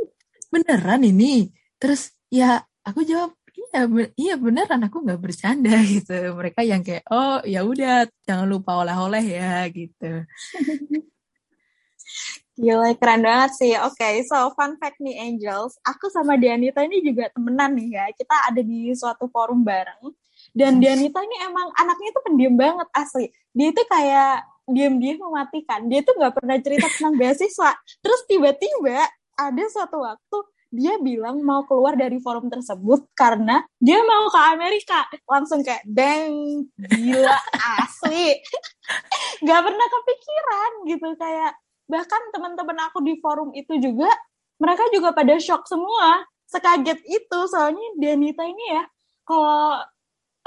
Beneran 0.54 1.02
ini? 1.04 1.50
Terus 1.82 2.14
ya 2.30 2.62
aku 2.86 3.02
jawab 3.04 3.34
iya 3.52 3.84
iya 4.16 4.34
beneran. 4.38 4.86
Aku 4.88 5.02
nggak 5.02 5.22
bercanda 5.22 5.76
gitu. 5.94 6.14
Mereka 6.38 6.62
yang 6.62 6.86
kayak 6.86 7.04
oh 7.10 7.42
ya 7.44 7.66
udah 7.66 8.08
jangan 8.24 8.48
lupa 8.48 8.86
oleh-oleh 8.86 9.26
ya 9.26 9.66
gitu. 9.74 10.24
Gila, 12.62 12.94
keren 13.00 13.26
banget 13.26 13.52
sih. 13.58 13.74
Oke, 13.80 13.98
okay, 13.98 14.22
so 14.28 14.52
fun 14.54 14.78
fact 14.78 15.00
nih 15.02 15.18
Angels, 15.24 15.80
aku 15.82 16.12
sama 16.14 16.36
Dianita 16.38 16.84
ini 16.86 17.02
juga 17.02 17.32
temenan 17.32 17.74
nih 17.74 17.90
ya. 17.96 18.06
Kita 18.14 18.54
ada 18.54 18.62
di 18.62 18.92
suatu 18.94 19.26
forum 19.32 19.64
bareng. 19.66 20.14
Dan 20.52 20.84
Dianita 20.84 21.24
ini 21.24 21.48
emang 21.48 21.72
anaknya 21.80 22.10
tuh 22.12 22.24
pendiam 22.28 22.54
banget 22.60 22.88
asli. 22.92 23.32
Dia 23.56 23.72
itu 23.72 23.82
kayak 23.88 24.51
diam-diam 24.74 25.22
mematikan. 25.22 25.86
Dia 25.88 26.02
tuh 26.04 26.16
nggak 26.18 26.34
pernah 26.42 26.58
cerita 26.60 26.88
tentang 26.90 27.16
beasiswa. 27.20 27.72
Terus 28.02 28.22
tiba-tiba 28.28 29.08
ada 29.36 29.64
suatu 29.72 30.04
waktu 30.04 30.38
dia 30.72 30.96
bilang 31.04 31.44
mau 31.44 31.68
keluar 31.68 32.00
dari 32.00 32.16
forum 32.24 32.48
tersebut 32.48 33.04
karena 33.12 33.60
dia 33.76 34.00
mau 34.08 34.32
ke 34.32 34.40
Amerika 34.56 35.04
langsung 35.28 35.60
kayak 35.68 35.84
deng 35.84 36.64
gila 36.80 37.36
asli 37.76 38.40
nggak 39.44 39.62
pernah 39.68 39.88
kepikiran 39.92 40.72
gitu 40.88 41.08
kayak 41.20 41.52
bahkan 41.92 42.24
teman-teman 42.32 42.88
aku 42.88 43.04
di 43.04 43.20
forum 43.20 43.52
itu 43.52 43.76
juga 43.84 44.08
mereka 44.64 44.88
juga 44.96 45.12
pada 45.12 45.36
shock 45.44 45.68
semua 45.68 46.24
sekaget 46.48 47.04
itu 47.04 47.40
soalnya 47.52 47.84
Danita 48.00 48.48
ini 48.48 48.66
ya 48.72 48.84
kalau 49.28 49.84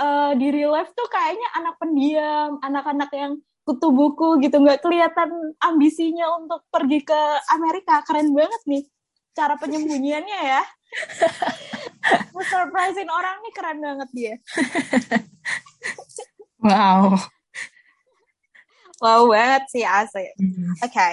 uh, 0.01 0.33
di 0.41 0.49
real 0.49 0.73
life 0.73 0.93
tuh 0.97 1.09
kayaknya 1.13 1.49
anak 1.53 1.77
pendiam 1.77 2.57
anak-anak 2.65 3.13
yang 3.13 3.33
kutu 3.65 3.89
buku 3.91 4.45
gitu 4.45 4.61
nggak 4.61 4.85
kelihatan 4.85 5.57
ambisinya 5.57 6.37
untuk 6.37 6.69
pergi 6.69 7.01
ke 7.01 7.21
Amerika 7.49 8.05
keren 8.05 8.37
banget 8.37 8.61
nih 8.69 8.85
cara 9.33 9.57
penyembunyiannya 9.57 10.41
ya. 10.45 10.63
Surprisein 12.53 13.09
orang 13.09 13.41
nih 13.41 13.53
keren 13.57 13.79
banget 13.81 14.09
dia. 14.13 14.35
wow. 16.65 17.17
Wow 19.01 19.23
banget 19.33 19.65
sih 19.73 19.83
asli. 19.83 20.29
Mm-hmm. 20.39 20.73
Oke. 20.85 20.93
Okay. 20.93 21.13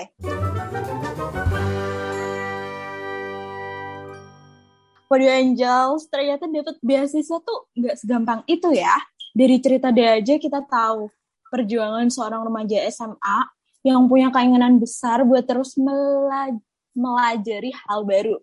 Waduh 5.12 5.28
Angels, 5.28 6.08
ternyata 6.08 6.48
dapat 6.48 6.80
beasiswa 6.80 7.40
tuh 7.44 7.68
nggak 7.76 7.96
segampang 8.00 8.44
itu 8.48 8.72
ya. 8.76 8.96
Dari 9.32 9.60
cerita 9.64 9.92
dia 9.92 10.20
aja 10.20 10.36
kita 10.36 10.64
tahu 10.68 11.12
perjuangan 11.52 12.08
seorang 12.08 12.48
remaja 12.48 12.80
SMA 12.88 13.40
yang 13.84 14.08
punya 14.08 14.32
keinginan 14.32 14.80
besar 14.80 15.28
buat 15.28 15.44
terus 15.44 15.76
melaj 15.76 16.56
melajari 16.96 17.76
hal 17.88 18.08
baru. 18.08 18.40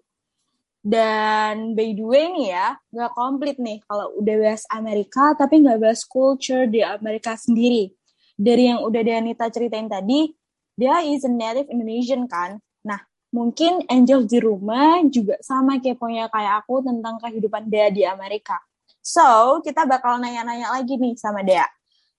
Dan 0.78 1.74
by 1.74 1.90
the 1.92 2.04
way 2.06 2.30
nih 2.32 2.48
ya, 2.54 2.68
nggak 2.94 3.12
komplit 3.12 3.56
nih 3.58 3.82
kalau 3.84 4.14
udah 4.20 4.36
bahas 4.40 4.64
Amerika, 4.72 5.34
tapi 5.34 5.60
nggak 5.60 5.78
bahas 5.82 6.02
culture 6.06 6.64
di 6.64 6.80
Amerika 6.80 7.34
sendiri. 7.34 7.92
Dari 8.38 8.70
yang 8.70 8.80
udah 8.86 9.02
Dianita 9.02 9.50
ceritain 9.50 9.90
tadi, 9.90 10.30
dia 10.78 11.02
is 11.02 11.26
a 11.26 11.32
native 11.32 11.66
Indonesian 11.68 12.30
kan. 12.30 12.62
Nah, 12.86 13.02
mungkin 13.34 13.82
Angel 13.90 14.24
di 14.24 14.38
rumah 14.38 15.02
juga 15.10 15.36
sama 15.42 15.82
keponya 15.82 16.30
kayak 16.30 16.64
aku 16.64 16.86
tentang 16.86 17.18
kehidupan 17.18 17.66
dia 17.66 17.90
di 17.90 18.06
Amerika. 18.06 18.56
So, 19.02 19.58
kita 19.66 19.84
bakal 19.84 20.22
nanya-nanya 20.22 20.72
lagi 20.72 20.94
nih 20.96 21.18
sama 21.18 21.42
Dea. 21.42 21.66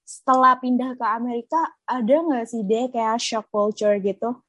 Setelah 0.09 0.57
pindah 0.57 0.97
ke 0.97 1.05
Amerika, 1.05 1.69
ada 1.85 2.15
nggak 2.17 2.49
sih 2.49 2.65
Dea 2.65 2.89
kayak 2.89 3.21
shock 3.21 3.45
culture 3.53 3.93
gitu? 4.01 4.41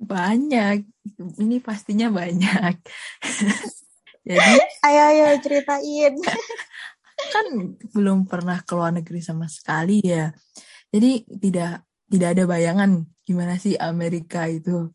Banyak. 0.00 0.88
Ini 1.36 1.60
pastinya 1.60 2.08
banyak. 2.08 2.74
Jadi, 4.28 4.54
ayo 4.88 5.02
ayo 5.12 5.24
ceritain. 5.44 6.16
kan 7.36 7.46
belum 7.92 8.24
pernah 8.24 8.64
ke 8.64 8.72
luar 8.72 8.96
negeri 8.96 9.20
sama 9.20 9.44
sekali 9.44 10.00
ya. 10.00 10.32
Jadi 10.88 11.28
tidak 11.36 11.84
tidak 12.08 12.28
ada 12.32 12.44
bayangan 12.48 12.90
gimana 13.28 13.60
sih 13.60 13.76
Amerika 13.76 14.48
itu. 14.48 14.88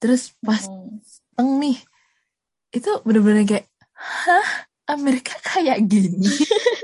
Terus 0.00 0.32
pas 0.40 0.64
hmm. 1.36 1.60
nih, 1.60 1.76
itu 2.72 2.90
bener-bener 3.04 3.44
kayak, 3.44 3.68
hah 3.92 4.64
Amerika 4.88 5.36
kayak 5.44 5.84
gini? 5.84 6.24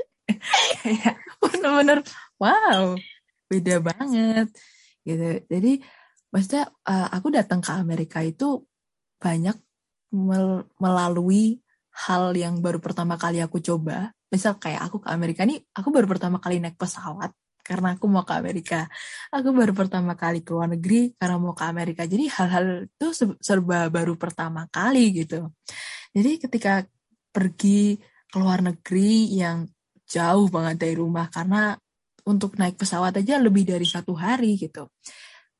bener-bener 1.41 1.99
wow, 2.41 2.95
beda 3.49 3.75
banget 3.81 4.47
gitu. 5.07 5.43
Jadi 5.47 5.71
maksudnya 6.31 6.69
uh, 6.87 7.07
aku 7.11 7.27
datang 7.31 7.63
ke 7.63 7.71
Amerika 7.71 8.19
itu 8.21 8.63
banyak 9.17 9.57
mel 10.13 10.69
melalui 10.77 11.59
hal 12.07 12.31
yang 12.37 12.61
baru 12.61 12.77
pertama 12.77 13.17
kali 13.17 13.41
aku 13.41 13.57
coba. 13.59 14.13
Misal 14.27 14.59
kayak 14.59 14.91
aku 14.91 15.01
ke 15.01 15.09
Amerika 15.09 15.47
nih, 15.47 15.63
aku 15.73 15.89
baru 15.89 16.05
pertama 16.05 16.37
kali 16.37 16.59
naik 16.59 16.75
pesawat 16.75 17.31
karena 17.67 17.99
aku 17.99 18.07
mau 18.07 18.23
ke 18.23 18.31
Amerika. 18.35 18.87
Aku 19.27 19.51
baru 19.51 19.75
pertama 19.75 20.15
kali 20.15 20.39
ke 20.39 20.55
luar 20.55 20.71
negeri 20.71 21.11
karena 21.19 21.35
mau 21.35 21.51
ke 21.51 21.67
Amerika. 21.67 22.07
Jadi 22.07 22.31
hal-hal 22.31 22.87
itu 22.87 23.07
serba 23.43 23.91
baru 23.91 24.15
pertama 24.15 24.67
kali 24.71 25.23
gitu. 25.23 25.51
Jadi 26.15 26.31
ketika 26.39 26.87
pergi 27.31 27.99
ke 28.27 28.35
luar 28.39 28.63
negeri 28.63 29.35
yang 29.35 29.67
jauh 30.07 30.47
banget 30.47 30.87
dari 30.87 30.95
rumah 30.95 31.27
karena 31.27 31.75
untuk 32.27 32.59
naik 32.59 32.75
pesawat 32.79 33.15
aja 33.19 33.39
lebih 33.39 33.63
dari 33.63 33.87
satu 33.87 34.15
hari 34.15 34.59
gitu. 34.59 34.91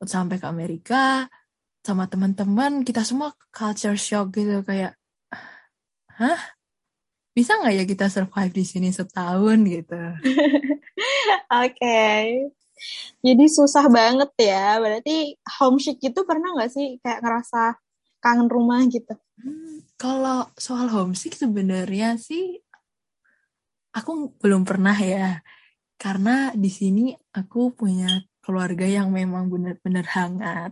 Sampai 0.04 0.40
ke 0.40 0.48
Amerika 0.48 1.28
sama 1.84 2.08
teman-teman 2.12 2.84
kita 2.84 3.08
semua 3.08 3.32
culture 3.52 3.96
shock 3.96 4.36
gitu 4.36 4.60
kayak 4.68 5.00
hah? 6.20 6.42
Bisa 7.32 7.56
nggak 7.56 7.76
ya 7.78 7.84
kita 7.86 8.06
survive 8.10 8.52
di 8.52 8.66
sini 8.66 8.90
setahun? 8.90 9.62
gitu. 9.64 10.02
Oke. 11.64 11.78
Okay. 11.78 12.50
jadi 13.26 13.46
susah 13.46 13.86
banget 13.88 14.30
ya. 14.42 14.82
Berarti 14.82 15.38
homesick 15.62 16.02
itu 16.02 16.20
pernah 16.28 16.52
nggak 16.58 16.72
sih 16.74 16.98
kayak 17.00 17.24
ngerasa 17.24 17.78
kangen 18.20 18.50
rumah 18.50 18.82
gitu? 18.90 19.14
Hmm, 19.38 19.86
kalau 19.96 20.50
soal 20.58 20.90
homesick 20.90 21.38
sebenarnya 21.38 22.18
sih 22.18 22.58
aku 23.98 24.38
belum 24.38 24.62
pernah 24.62 24.94
ya 24.94 25.42
karena 25.98 26.54
di 26.54 26.70
sini 26.70 27.10
aku 27.34 27.74
punya 27.74 28.22
keluarga 28.46 28.86
yang 28.88 29.12
memang 29.12 29.52
benar-benar 29.52 30.06
hangat. 30.14 30.72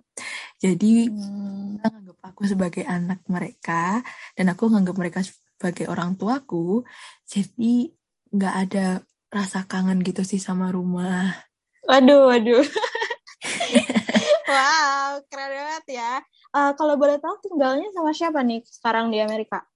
Jadi 0.62 1.12
hmm. 1.12 1.82
nganggap 1.82 2.18
aku 2.24 2.42
sebagai 2.48 2.86
anak 2.88 3.20
mereka 3.28 4.00
dan 4.38 4.54
aku 4.54 4.72
nganggap 4.72 4.96
mereka 4.96 5.20
sebagai 5.26 5.90
orang 5.92 6.16
tuaku. 6.16 6.86
Jadi 7.28 7.92
nggak 8.32 8.56
ada 8.70 9.04
rasa 9.28 9.68
kangen 9.68 10.00
gitu 10.06 10.24
sih 10.24 10.40
sama 10.40 10.72
rumah. 10.72 11.36
Waduh, 11.84 12.32
waduh. 12.32 12.64
wow, 14.56 15.20
keren 15.28 15.52
banget 15.52 15.86
ya. 16.00 16.14
Uh, 16.56 16.72
kalau 16.80 16.96
boleh 16.96 17.20
tahu 17.20 17.36
tinggalnya 17.44 17.92
sama 17.92 18.16
siapa 18.16 18.40
nih 18.40 18.64
sekarang 18.64 19.12
di 19.12 19.20
Amerika? 19.20 19.68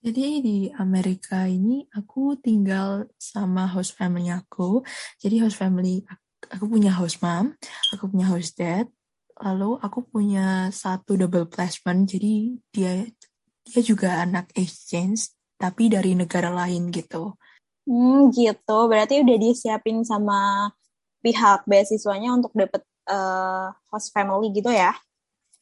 Jadi 0.00 0.40
di 0.40 0.58
Amerika 0.80 1.44
ini 1.44 1.84
aku 1.92 2.32
tinggal 2.40 3.04
sama 3.20 3.68
host 3.68 3.92
family 4.00 4.32
aku. 4.32 4.80
Jadi 5.20 5.44
host 5.44 5.60
family 5.60 6.00
aku 6.48 6.64
punya 6.72 6.96
host 6.96 7.20
mom, 7.20 7.52
aku 7.92 8.08
punya 8.08 8.32
host 8.32 8.56
dad, 8.56 8.88
lalu 9.44 9.76
aku 9.76 10.00
punya 10.08 10.72
satu 10.72 11.20
double 11.20 11.52
placement. 11.52 12.08
Jadi 12.08 12.56
dia 12.72 13.04
dia 13.60 13.80
juga 13.84 14.24
anak 14.24 14.48
exchange 14.56 15.36
tapi 15.60 15.92
dari 15.92 16.16
negara 16.16 16.48
lain 16.48 16.88
gitu. 16.88 17.36
Hmm, 17.84 18.32
gitu. 18.32 18.78
Berarti 18.88 19.20
udah 19.20 19.36
disiapin 19.36 20.00
sama 20.00 20.72
pihak 21.20 21.68
beasiswanya 21.68 22.32
untuk 22.32 22.56
dapet 22.56 22.80
uh, 23.04 23.68
host 23.92 24.16
family 24.16 24.48
gitu 24.48 24.72
ya? 24.72 24.96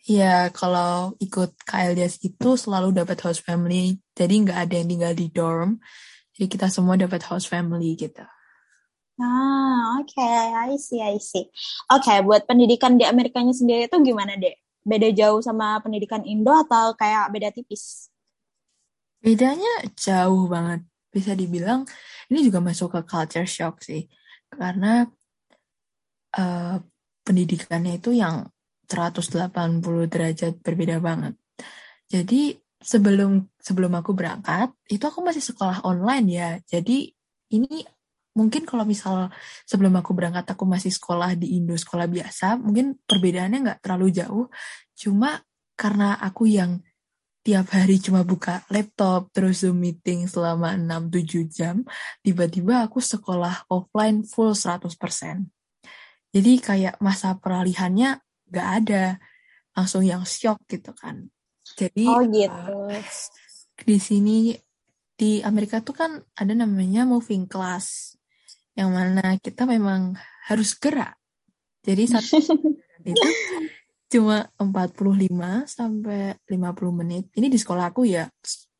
Iya, 0.07 0.55
kalau 0.55 1.19
ikut 1.19 1.59
KLDS 1.67 2.23
itu 2.23 2.55
selalu 2.55 2.95
dapat 2.95 3.19
host 3.27 3.43
family. 3.43 3.99
Jadi 4.15 4.35
nggak 4.47 4.59
ada 4.69 4.75
yang 4.79 4.89
tinggal 4.89 5.13
di 5.17 5.27
dorm. 5.33 5.83
Jadi 6.39 6.47
kita 6.47 6.71
semua 6.71 6.95
dapat 6.95 7.27
host 7.27 7.51
family 7.51 7.99
gitu. 7.99 8.23
Ah, 9.19 9.99
oke, 9.99 10.15
okay. 10.15 10.55
I 10.55 10.79
see, 10.79 11.03
I 11.03 11.19
see. 11.19 11.51
Oke, 11.91 12.07
okay, 12.07 12.23
buat 12.23 12.47
pendidikan 12.47 12.95
di 12.95 13.03
Amerikanya 13.03 13.51
sendiri 13.51 13.91
itu 13.91 13.99
gimana, 13.99 14.39
Dek? 14.39 14.63
Beda 14.87 15.11
jauh 15.11 15.43
sama 15.43 15.83
pendidikan 15.83 16.23
Indo 16.23 16.55
atau 16.55 16.95
kayak 16.95 17.35
beda 17.35 17.51
tipis? 17.51 18.07
Bedanya 19.19 19.91
jauh 19.99 20.47
banget. 20.47 20.87
Bisa 21.11 21.35
dibilang, 21.35 21.83
ini 22.31 22.47
juga 22.47 22.63
masuk 22.63 22.95
ke 22.95 23.01
culture 23.03 23.49
shock 23.49 23.83
sih. 23.83 24.07
Karena 24.47 25.03
uh, 26.39 26.77
pendidikannya 27.27 27.99
itu 27.99 28.15
yang 28.15 28.47
180 28.89 29.85
derajat 30.09 30.53
berbeda 30.65 30.99
banget. 30.99 31.37
Jadi 32.09 32.57
sebelum 32.81 33.45
sebelum 33.61 33.93
aku 34.01 34.17
berangkat, 34.17 34.73
itu 34.89 35.05
aku 35.05 35.21
masih 35.21 35.45
sekolah 35.45 35.85
online 35.85 36.27
ya. 36.27 36.51
Jadi 36.65 37.13
ini 37.53 37.85
mungkin 38.39 38.63
kalau 38.63 38.87
misal 38.87 39.35
sebelum 39.67 39.99
aku 39.99 40.15
berangkat 40.15 40.47
aku 40.55 40.63
masih 40.63 40.95
sekolah 40.95 41.35
di 41.35 41.59
Indo 41.59 41.75
sekolah 41.75 42.07
biasa 42.07 42.55
mungkin 42.63 42.95
perbedaannya 43.03 43.59
nggak 43.67 43.81
terlalu 43.83 44.15
jauh 44.15 44.47
cuma 44.95 45.43
karena 45.75 46.15
aku 46.23 46.47
yang 46.47 46.79
tiap 47.43 47.75
hari 47.75 47.99
cuma 47.99 48.23
buka 48.23 48.63
laptop 48.71 49.35
terus 49.35 49.67
zoom 49.67 49.83
meeting 49.83 50.31
selama 50.31 50.79
6-7 50.79 51.51
jam 51.51 51.83
tiba-tiba 52.23 52.87
aku 52.87 53.03
sekolah 53.03 53.67
offline 53.75 54.23
full 54.23 54.55
100% 54.55 54.87
jadi 56.31 56.53
kayak 56.63 56.95
masa 57.03 57.35
peralihannya 57.43 58.23
nggak 58.49 58.69
ada 58.85 59.05
langsung 59.77 60.03
yang 60.03 60.25
shock 60.27 60.61
gitu 60.67 60.91
kan 60.97 61.29
jadi 61.77 62.05
oh 62.09 62.23
gitu 62.29 62.75
uh, 62.89 63.03
di 63.85 63.97
sini 64.01 64.57
di 65.19 65.43
Amerika 65.43 65.83
tuh 65.83 65.99
kan 65.99 66.23
ada 66.39 66.55
namanya 66.55 67.03
moving 67.03 67.51
class 67.51 68.15
yang 68.79 68.95
mana 68.95 69.35
kita 69.43 69.67
memang 69.67 70.15
harus 70.47 70.79
gerak. 70.79 71.19
Jadi 71.83 72.07
satu 72.07 72.39
itu 73.11 73.29
cuma 74.07 74.47
45 74.55 75.27
sampai 75.67 76.39
50 76.47 77.01
menit. 77.03 77.25
Ini 77.35 77.51
di 77.51 77.59
sekolah 77.59 77.91
aku 77.91 78.07
ya. 78.07 78.31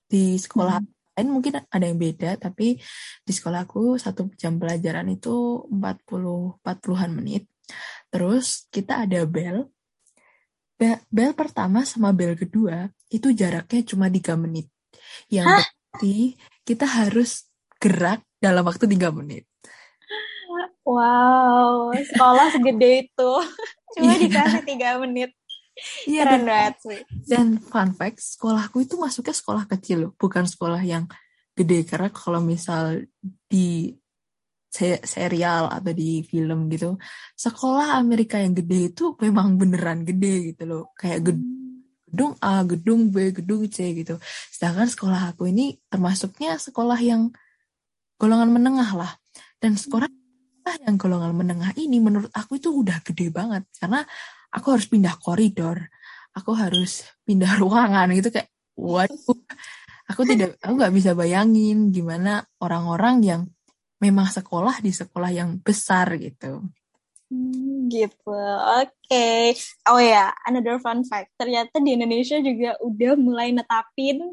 Di 0.07 0.39
sekolah 0.39 0.79
hmm. 0.79 1.19
lain 1.19 1.29
mungkin 1.35 1.53
ada 1.59 1.85
yang 1.85 1.99
beda, 1.99 2.39
tapi 2.39 2.79
di 3.27 3.33
sekolah 3.35 3.67
aku 3.67 3.99
satu 3.99 4.31
jam 4.39 4.63
pelajaran 4.63 5.11
itu 5.11 5.67
40 5.67 6.63
40-an 6.63 7.11
menit. 7.11 7.51
Terus 8.09 8.67
kita 8.73 9.05
ada 9.05 9.25
bel. 9.29 9.69
Bel 11.11 11.33
pertama 11.35 11.83
sama 11.83 12.15
bel 12.15 12.39
kedua 12.39 12.87
itu 13.11 13.35
jaraknya 13.35 13.83
cuma 13.83 14.07
3 14.07 14.39
menit. 14.39 14.71
Yang 15.27 15.47
berarti 15.47 16.17
kita 16.63 16.87
harus 16.87 17.49
gerak 17.83 18.23
dalam 18.39 18.63
waktu 18.63 18.87
3 18.87 19.11
menit. 19.13 19.49
Wow, 20.89 21.93
sekolah 21.93 22.49
segede 22.49 23.05
itu. 23.05 23.33
Cuma 23.93 24.17
yeah. 24.17 24.21
dikasih 24.25 24.63
tiga 24.65 24.97
menit. 24.97 25.37
Iya, 26.09 26.27
Keren 26.27 26.43
banget 26.49 26.75
sih. 26.81 27.01
Dan 27.29 27.61
fun 27.61 27.93
fact, 27.93 28.19
sekolahku 28.19 28.83
itu 28.83 28.97
masuknya 28.97 29.37
sekolah 29.37 29.65
kecil 29.69 30.09
loh, 30.09 30.13
bukan 30.17 30.49
sekolah 30.49 30.81
yang 30.81 31.05
gede. 31.53 31.85
Karena 31.85 32.09
kalau 32.09 32.41
misal 32.41 33.05
di 33.47 33.93
serial 34.71 35.73
atau 35.73 35.93
di 35.97 36.23
film 36.23 36.69
gitu, 36.69 37.01
sekolah 37.35 37.97
Amerika 37.97 38.37
yang 38.39 38.53
gede 38.53 38.93
itu 38.95 39.17
memang 39.19 39.57
beneran 39.57 40.05
gede 40.05 40.55
gitu 40.55 40.63
loh. 40.69 40.85
Kayak 40.95 41.33
gedung 41.33 42.37
A, 42.45 42.63
gedung 42.65 43.09
B, 43.09 43.33
gedung 43.33 43.65
C 43.69 43.97
gitu. 43.97 44.21
Sedangkan 44.53 44.89
sekolah 44.89 45.35
aku 45.35 45.49
ini 45.49 45.81
termasuknya 45.89 46.61
sekolah 46.61 47.01
yang 47.01 47.33
golongan 48.21 48.53
menengah 48.53 48.91
lah. 48.95 49.13
Dan 49.59 49.75
sekolah 49.75 50.07
yang 50.85 51.01
golongan 51.01 51.33
menengah 51.33 51.73
ini 51.81 51.97
menurut 51.97 52.29
aku 52.37 52.61
itu 52.61 52.69
udah 52.69 53.01
gede 53.01 53.33
banget 53.33 53.65
karena 53.81 54.05
aku 54.53 54.77
harus 54.77 54.85
pindah 54.85 55.17
koridor 55.17 55.89
aku 56.37 56.53
harus 56.53 57.09
pindah 57.25 57.57
ruangan 57.63 58.13
gitu 58.13 58.29
kayak 58.29 58.53
waduh 58.77 59.39
aku 60.09 60.23
tidak 60.29 60.55
aku 60.63 60.73
nggak 60.77 60.95
bisa 60.95 61.11
bayangin 61.17 61.91
gimana 61.91 62.45
orang-orang 62.61 63.17
yang 63.25 63.43
memang 63.99 64.31
sekolah 64.31 64.79
di 64.83 64.95
sekolah 64.95 65.31
yang 65.35 65.59
besar 65.63 66.15
gitu 66.19 66.63
Hmm, 67.29 67.93
gitu. 67.93 68.33
Oke. 68.81 68.89
Okay. 69.05 69.53
Oh 69.85 70.01
ya, 70.01 70.33
another 70.49 70.81
fun 70.81 71.05
fact. 71.05 71.29
Ternyata 71.37 71.77
di 71.77 71.93
Indonesia 71.93 72.41
juga 72.41 72.73
udah 72.81 73.13
mulai 73.21 73.53
netapin 73.53 74.25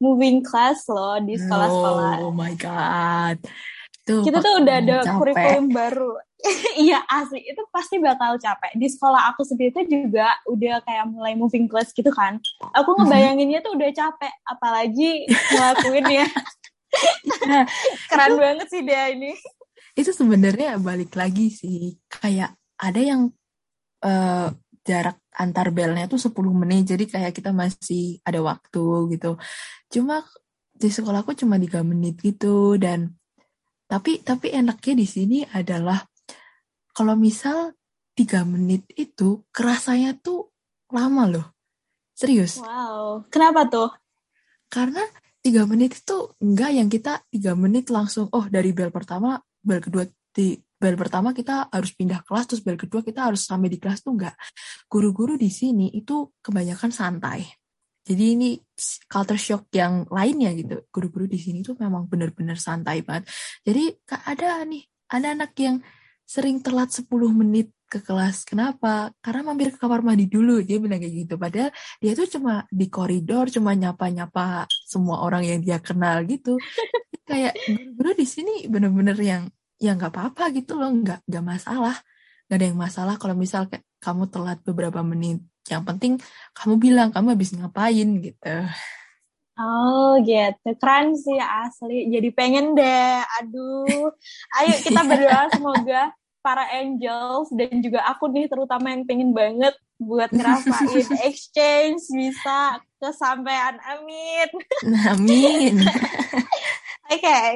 moving 0.00 0.40
class 0.40 0.88
loh 0.88 1.20
di 1.20 1.36
sekolah-sekolah. 1.36 2.24
Oh 2.24 2.32
my 2.32 2.56
god. 2.56 3.36
Tuh, 4.04 4.20
Kita 4.20 4.40
tuh 4.40 4.64
udah 4.64 4.76
ada 4.84 4.96
capek. 5.00 5.16
kurikulum 5.16 5.66
baru. 5.72 6.12
iya 6.84 7.00
asli 7.08 7.40
itu 7.40 7.64
pasti 7.72 7.96
bakal 7.96 8.36
capek. 8.36 8.76
Di 8.76 8.88
sekolah 8.88 9.32
aku 9.32 9.48
sendiri 9.48 9.72
tuh 9.72 9.84
juga 9.88 10.28
udah 10.44 10.84
kayak 10.84 11.08
mulai 11.08 11.32
moving 11.32 11.64
class 11.64 11.92
gitu 11.92 12.12
kan. 12.12 12.36
Aku 12.76 12.96
mhm. 12.96 13.08
ngebayanginnya 13.08 13.60
tuh 13.64 13.76
udah 13.76 13.88
capek, 13.92 14.34
apalagi 14.44 15.24
ngelakuin 15.52 16.04
ya. 16.20 16.26
Nah, 17.46 17.64
Keren 18.10 18.30
itu, 18.34 18.40
banget 18.40 18.66
sih 18.70 18.82
dia 18.82 19.12
ini. 19.12 19.32
Itu 19.94 20.10
sebenarnya 20.10 20.80
balik 20.80 21.14
lagi 21.14 21.52
sih, 21.52 21.94
kayak 22.10 22.56
ada 22.80 23.00
yang 23.00 23.30
uh, 24.02 24.48
jarak 24.84 25.22
antar 25.34 25.70
belnya 25.70 26.06
tuh 26.10 26.20
10 26.20 26.34
menit, 26.52 26.94
jadi 26.94 27.04
kayak 27.08 27.32
kita 27.32 27.50
masih 27.54 28.20
ada 28.26 28.40
waktu 28.42 29.16
gitu. 29.16 29.38
Cuma 29.88 30.22
di 30.74 30.90
sekolahku 30.90 31.32
cuma 31.38 31.56
3 31.56 31.86
menit 31.86 32.18
gitu 32.18 32.74
dan 32.76 33.14
tapi 33.86 34.20
tapi 34.26 34.50
enaknya 34.50 34.94
di 34.98 35.06
sini 35.06 35.38
adalah 35.54 36.02
kalau 36.90 37.14
misal 37.14 37.74
tiga 38.14 38.46
menit 38.46 38.86
itu 38.94 39.42
kerasanya 39.50 40.14
tuh 40.18 40.54
lama 40.94 41.26
loh. 41.26 41.46
Serius. 42.14 42.62
Wow. 42.62 43.26
Kenapa 43.30 43.66
tuh? 43.66 43.90
Karena 44.70 45.02
tiga 45.44 45.68
menit 45.68 46.00
itu 46.00 46.32
enggak 46.40 46.70
yang 46.72 46.88
kita 46.88 47.20
tiga 47.28 47.52
menit 47.52 47.92
langsung 47.92 48.32
oh 48.32 48.48
dari 48.48 48.72
bel 48.72 48.88
pertama 48.88 49.36
bel 49.60 49.84
kedua 49.84 50.08
di 50.32 50.56
bel 50.56 50.96
pertama 50.96 51.36
kita 51.36 51.68
harus 51.68 51.92
pindah 51.92 52.24
kelas 52.24 52.48
terus 52.48 52.62
bel 52.64 52.80
kedua 52.80 53.04
kita 53.04 53.28
harus 53.28 53.44
sampai 53.44 53.68
di 53.68 53.76
kelas 53.76 54.00
tuh 54.00 54.16
enggak. 54.16 54.34
Guru-guru 54.88 55.36
di 55.36 55.52
sini 55.52 55.92
itu 55.92 56.32
kebanyakan 56.40 56.90
santai. 56.90 57.44
Jadi 58.04 58.24
ini 58.36 58.50
culture 59.08 59.40
shock 59.40 59.72
yang 59.72 60.04
lainnya 60.12 60.52
gitu. 60.52 60.84
Guru-guru 60.92 61.24
di 61.24 61.40
sini 61.40 61.64
tuh 61.64 61.76
memang 61.80 62.04
benar-benar 62.04 62.60
santai 62.60 63.00
banget. 63.00 63.32
Jadi 63.64 63.96
ada 64.28 64.60
nih, 64.64 64.84
ada 65.08 65.26
anak 65.32 65.52
yang 65.56 65.80
sering 66.24 66.60
telat 66.60 66.92
10 66.92 67.08
menit 67.32 67.72
ke 67.94 68.00
kelas. 68.02 68.42
Kenapa? 68.42 69.14
Karena 69.22 69.46
mampir 69.46 69.70
ke 69.70 69.78
kamar 69.78 70.02
mandi 70.02 70.26
dulu. 70.26 70.58
Dia 70.66 70.82
bilang 70.82 70.98
kayak 70.98 71.14
gitu. 71.14 71.34
Padahal 71.38 71.70
dia 72.02 72.12
tuh 72.18 72.26
cuma 72.26 72.66
di 72.66 72.86
koridor, 72.90 73.46
cuma 73.54 73.70
nyapa-nyapa 73.78 74.66
semua 74.66 75.22
orang 75.22 75.46
yang 75.46 75.58
dia 75.62 75.78
kenal 75.78 76.26
gitu. 76.26 76.58
kayak 77.30 77.54
guru-guru 77.54 78.10
di 78.18 78.26
sini 78.28 78.68
bener-bener 78.68 79.16
yang 79.16 79.42
ya 79.78 79.96
nggak 79.96 80.12
apa-apa 80.12 80.50
gitu 80.58 80.74
loh, 80.74 80.90
nggak 80.90 81.22
nggak 81.30 81.44
masalah. 81.46 81.96
Nggak 82.50 82.56
ada 82.58 82.66
yang 82.66 82.80
masalah 82.82 83.14
kalau 83.16 83.34
misal 83.38 83.70
kayak 83.70 83.86
kamu 84.02 84.26
telat 84.26 84.58
beberapa 84.66 85.00
menit. 85.06 85.38
Yang 85.70 85.82
penting 85.86 86.12
kamu 86.52 86.74
bilang 86.82 87.08
kamu 87.14 87.38
habis 87.38 87.54
ngapain 87.54 88.08
gitu. 88.18 88.56
Oh 89.54 90.18
gitu, 90.26 90.68
keren 90.82 91.14
sih 91.14 91.38
asli. 91.38 92.10
Jadi 92.10 92.28
pengen 92.34 92.74
deh, 92.74 93.22
aduh. 93.38 94.10
Ayo 94.58 94.74
kita 94.82 95.00
berdoa 95.08 95.46
semoga 95.54 96.10
para 96.44 96.68
angels 96.76 97.48
dan 97.56 97.80
juga 97.80 98.04
aku 98.04 98.28
nih 98.28 98.44
terutama 98.52 98.92
yang 98.92 99.08
pengen 99.08 99.32
banget 99.32 99.72
buat 99.96 100.28
ngerasain 100.28 101.08
exchange 101.28 102.04
bisa 102.12 102.84
kesampaian. 103.00 103.80
Amin. 103.80 104.48
Amin. 105.08 105.74
Oke, 107.12 107.20
okay. 107.20 107.48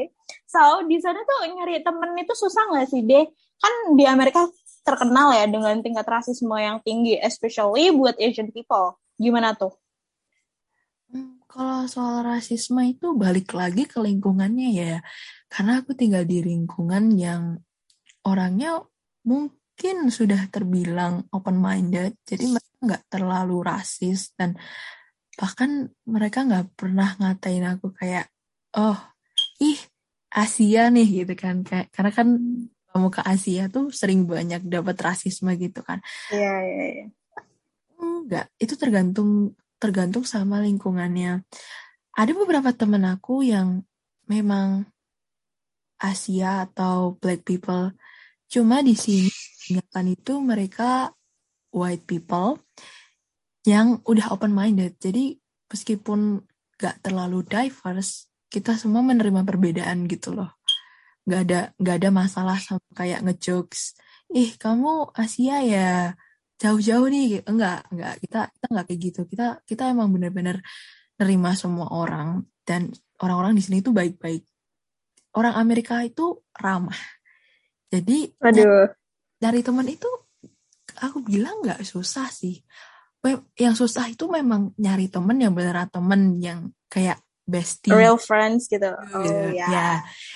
so 0.49 0.61
di 0.89 0.97
sana 1.05 1.21
tuh 1.21 1.53
nyari 1.53 1.85
temen 1.85 2.17
itu 2.17 2.33
susah 2.33 2.73
nggak 2.73 2.89
sih 2.89 3.05
deh? 3.05 3.29
Kan 3.61 3.75
di 3.93 4.09
Amerika 4.09 4.49
terkenal 4.89 5.37
ya 5.37 5.45
dengan 5.45 5.85
tingkat 5.85 6.09
rasisme 6.09 6.57
yang 6.57 6.81
tinggi, 6.81 7.21
especially 7.21 7.93
buat 7.93 8.17
Asian 8.17 8.49
people. 8.49 8.97
Gimana 9.21 9.53
tuh? 9.53 9.77
Kalau 11.49 11.89
soal 11.89 12.25
rasisme 12.25 12.81
itu 12.85 13.17
balik 13.17 13.57
lagi 13.57 13.89
ke 13.89 14.01
lingkungannya 14.01 14.69
ya. 14.73 14.97
Karena 15.49 15.81
aku 15.81 15.97
tinggal 15.97 16.29
di 16.29 16.45
lingkungan 16.45 17.09
yang 17.17 17.57
orangnya 18.27 18.83
mungkin 19.27 20.11
sudah 20.11 20.49
terbilang 20.51 21.27
open-minded. 21.31 22.19
Jadi 22.25 22.45
mereka 22.51 22.75
nggak 22.83 23.05
terlalu 23.13 23.57
rasis 23.63 24.33
dan 24.35 24.59
bahkan 25.39 25.93
mereka 26.03 26.43
nggak 26.43 26.75
pernah 26.75 27.15
ngatain 27.21 27.67
aku 27.67 27.95
kayak, 27.95 28.27
oh, 28.75 28.99
ih, 29.63 29.79
Asia 30.35 30.91
nih 30.91 31.25
gitu 31.25 31.35
kan. 31.39 31.63
Kayak, 31.63 31.95
karena 31.95 32.11
kan 32.11 32.29
kamu 32.91 33.09
ke 33.13 33.23
Asia 33.23 33.71
tuh 33.71 33.95
sering 33.95 34.27
banyak 34.27 34.67
dapat 34.67 34.97
rasisme 34.99 35.53
gitu 35.55 35.85
kan. 35.85 36.03
Iya, 36.35 36.55
iya, 36.65 36.85
iya. 36.91 37.07
Enggak, 37.99 38.47
itu 38.59 38.75
tergantung 38.75 39.55
tergantung 39.79 40.27
sama 40.27 40.59
lingkungannya. 40.63 41.47
Ada 42.19 42.33
beberapa 42.35 42.75
temen 42.75 43.07
aku 43.07 43.47
yang 43.47 43.87
memang 44.27 44.91
Asia 45.99 46.65
atau 46.67 47.19
Black 47.19 47.43
people, 47.45 47.93
cuma 48.47 48.81
di 48.81 48.95
sini 48.95 49.29
kebanyakan 49.29 50.07
itu 50.15 50.33
mereka 50.41 50.91
white 51.75 52.07
people 52.09 52.63
yang 53.69 54.01
udah 54.09 54.33
open 54.33 54.55
minded. 54.57 54.97
Jadi 54.97 55.37
meskipun 55.69 56.41
gak 56.79 57.05
terlalu 57.05 57.45
diverse, 57.45 58.31
kita 58.49 58.79
semua 58.79 59.05
menerima 59.05 59.45
perbedaan 59.45 60.09
gitu 60.09 60.33
loh. 60.33 60.57
Gak 61.29 61.41
ada 61.45 61.61
gak 61.77 61.97
ada 62.01 62.11
masalah 62.15 62.57
sama 62.57 62.87
kayak 62.97 63.21
ngejokes. 63.27 63.99
Ih 64.33 64.57
kamu 64.57 65.13
Asia 65.13 65.61
ya, 65.61 66.17
jauh-jauh 66.59 67.07
nih 67.07 67.25
gitu. 67.39 67.43
enggak 67.55 67.87
enggak 67.95 68.15
kita 68.19 68.41
kita 68.51 68.67
enggak 68.75 68.85
kayak 68.91 69.01
gitu 69.01 69.21
kita 69.31 69.47
kita 69.63 69.83
emang 69.95 70.09
benar-benar 70.11 70.57
nerima 71.19 71.55
semua 71.55 71.87
orang 71.95 72.43
dan 72.67 72.91
orang-orang 73.23 73.55
di 73.55 73.63
sini 73.63 73.79
itu 73.83 73.95
baik-baik 73.95 74.43
orang 75.37 75.55
Amerika 75.59 76.01
itu 76.01 76.41
ramah. 76.57 76.97
Jadi 77.89 78.33
Aduh. 78.45 78.89
dari 79.41 79.61
teman 79.65 79.89
itu 79.89 80.09
aku 81.01 81.25
bilang 81.25 81.65
nggak 81.65 81.85
susah 81.85 82.29
sih. 82.29 82.61
Yang 83.59 83.85
susah 83.85 84.09
itu 84.09 84.25
memang 84.31 84.73
nyari 84.79 85.11
temen 85.11 85.37
yang 85.37 85.53
beneran 85.53 85.89
temen 85.91 86.39
yang 86.41 86.73
kayak 86.89 87.21
bestie. 87.49 87.93
Real 87.93 88.21
friends 88.21 88.69
gitu. 88.69 88.93
Oh 88.93 89.25
ya 89.25 89.57
yeah. 89.57 89.69
ya 89.73 89.91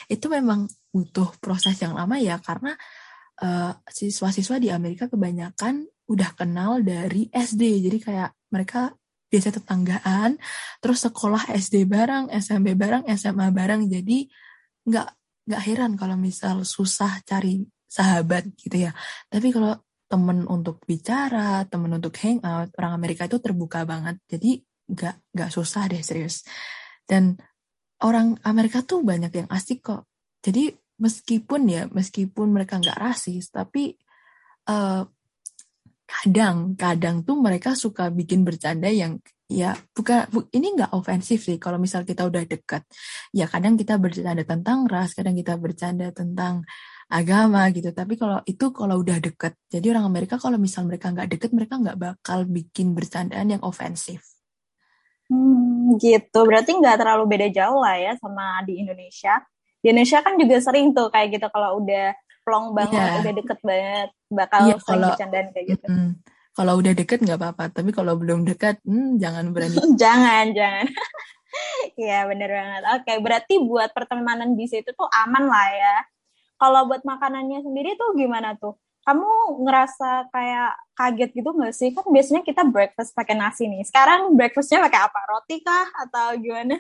itu 0.09 0.27
memang 0.33 0.65
butuh 0.93 1.29
proses 1.41 1.77
yang 1.81 1.93
lama 1.93 2.17
ya 2.17 2.41
karena 2.41 2.73
uh, 3.45 3.73
siswa-siswa 3.89 4.57
di 4.61 4.69
Amerika 4.73 5.09
kebanyakan 5.09 5.89
udah 6.09 6.31
kenal 6.37 6.81
dari 6.85 7.29
SD 7.33 7.89
jadi 7.89 7.99
kayak 8.01 8.31
mereka 8.53 8.93
biasa 9.33 9.49
tetanggaan 9.57 10.37
terus 10.85 11.01
sekolah 11.09 11.49
SD 11.57 11.89
bareng 11.89 12.29
SMP 12.33 12.77
bareng 12.77 13.05
SMA 13.13 13.49
bareng. 13.53 13.89
Jadi 13.89 14.29
nggak 14.87 15.09
nggak 15.49 15.63
heran 15.67 15.93
kalau 15.99 16.15
misal 16.15 16.63
susah 16.63 17.23
cari 17.27 17.63
sahabat 17.87 18.55
gitu 18.57 18.89
ya. 18.89 18.93
Tapi 19.29 19.49
kalau 19.53 19.77
temen 20.07 20.45
untuk 20.45 20.85
bicara 20.85 21.65
temen 21.69 21.89
untuk 21.97 22.13
hangout 22.21 22.69
orang 22.77 22.93
Amerika 22.97 23.25
itu 23.25 23.41
terbuka 23.41 23.85
banget. 23.89 24.21
Jadi 24.29 24.61
nggak 24.93 25.35
nggak 25.35 25.51
susah 25.51 25.89
deh 25.89 26.03
serius. 26.05 26.45
Dan 27.05 27.37
orang 28.05 28.39
Amerika 28.47 28.85
tuh 28.85 29.01
banyak 29.03 29.33
yang 29.33 29.49
asik 29.49 29.83
kok. 29.83 30.09
Jadi 30.43 30.71
meskipun 31.03 31.61
ya 31.67 31.83
meskipun 31.91 32.55
mereka 32.55 32.79
nggak 32.79 32.99
rasis 32.99 33.51
tapi 33.51 33.99
uh, 34.71 35.03
kadang 36.07 36.77
kadang 36.77 37.25
tuh 37.25 37.41
mereka 37.41 37.75
suka 37.75 38.13
bikin 38.13 38.45
bercanda 38.45 38.87
yang 38.93 39.19
ya 39.53 39.77
bukan 39.93 40.33
bu, 40.33 40.49
ini 40.57 40.73
nggak 40.73 40.97
ofensif 40.97 41.45
sih 41.45 41.61
kalau 41.61 41.77
misal 41.77 42.09
kita 42.09 42.25
udah 42.25 42.43
dekat. 42.49 42.83
Ya 43.37 43.45
kadang 43.45 43.77
kita 43.77 44.01
bercanda 44.01 44.41
tentang 44.49 44.89
ras 44.89 45.13
kadang 45.13 45.37
kita 45.37 45.61
bercanda 45.61 46.09
tentang 46.17 46.65
agama 47.13 47.69
gitu. 47.77 47.93
Tapi 47.93 48.17
kalau 48.17 48.41
itu 48.49 48.73
kalau 48.73 49.05
udah 49.05 49.21
deket 49.21 49.53
jadi 49.69 49.93
orang 49.93 50.09
Amerika 50.09 50.41
kalau 50.41 50.57
misal 50.57 50.89
mereka 50.89 51.13
nggak 51.13 51.29
deket 51.37 51.51
mereka 51.53 51.77
nggak 51.77 51.99
bakal 52.01 52.49
bikin 52.49 52.97
bercandaan 52.97 53.53
yang 53.53 53.63
ofensif. 53.63 54.25
Hmm, 55.29 55.97
gitu. 56.01 56.41
Berarti 56.49 56.73
nggak 56.73 56.97
terlalu 57.05 57.25
beda 57.29 57.49
jauh 57.53 57.81
lah 57.81 58.01
ya 58.01 58.13
sama 58.17 58.65
di 58.65 58.81
Indonesia. 58.81 59.37
Di 59.85 59.93
Indonesia 59.93 60.25
kan 60.25 60.41
juga 60.41 60.57
sering 60.65 60.97
tuh 60.97 61.13
kayak 61.13 61.37
gitu 61.37 61.47
kalau 61.53 61.85
udah 61.85 62.17
plong 62.43 62.75
banget 62.75 62.99
yeah. 62.99 63.21
udah 63.23 63.33
deket 63.39 63.59
banget 63.63 64.09
bakal 64.27 64.61
yeah, 64.67 64.79
kalau, 64.83 65.09
bercandaan 65.15 65.47
kayak 65.55 65.67
gitu. 65.79 65.87
Mm, 65.87 66.13
kalau 66.53 66.81
udah 66.81 66.93
deket 66.93 67.25
nggak 67.25 67.41
apa-apa 67.41 67.73
tapi 67.73 67.91
kalau 67.97 68.17
belum 68.17 68.45
deket 68.45 68.81
hmm, 68.85 69.17
jangan 69.21 69.53
berani 69.53 69.77
jangan 70.03 70.53
jangan 70.53 70.87
Iya 72.01 72.25
bener 72.29 72.51
banget. 72.51 72.83
Oke, 72.97 73.13
berarti 73.21 73.55
buat 73.61 73.91
pertemanan 73.93 74.57
di 74.57 74.67
situ 74.69 74.91
tuh 74.97 75.09
aman 75.25 75.45
lah 75.49 75.69
ya. 75.73 75.97
Kalau 76.57 76.87
buat 76.87 77.03
makanannya 77.03 77.61
sendiri 77.61 77.99
tuh 77.99 78.15
gimana 78.15 78.55
tuh? 78.57 78.79
Kamu 79.03 79.61
ngerasa 79.67 80.31
kayak 80.31 80.73
kaget 80.95 81.31
gitu 81.35 81.51
gak 81.59 81.75
sih? 81.75 81.91
Kan 81.91 82.07
biasanya 82.07 82.43
kita 82.47 82.63
breakfast 82.63 83.13
pakai 83.19 83.35
nasi 83.35 83.67
nih. 83.67 83.83
Sekarang 83.83 84.33
breakfastnya 84.39 84.79
pakai 84.87 85.01
apa? 85.11 85.21
Roti 85.27 85.57
kah 85.61 85.87
atau 86.07 86.39
gimana? 86.39 86.79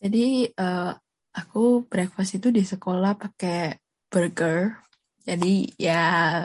Jadi 0.00 0.48
uh, 0.56 0.96
aku 1.36 1.84
breakfast 1.84 2.40
itu 2.40 2.48
di 2.48 2.64
sekolah 2.64 3.14
pakai 3.14 3.76
burger. 4.08 4.80
Jadi 5.28 5.76
ya 5.76 6.42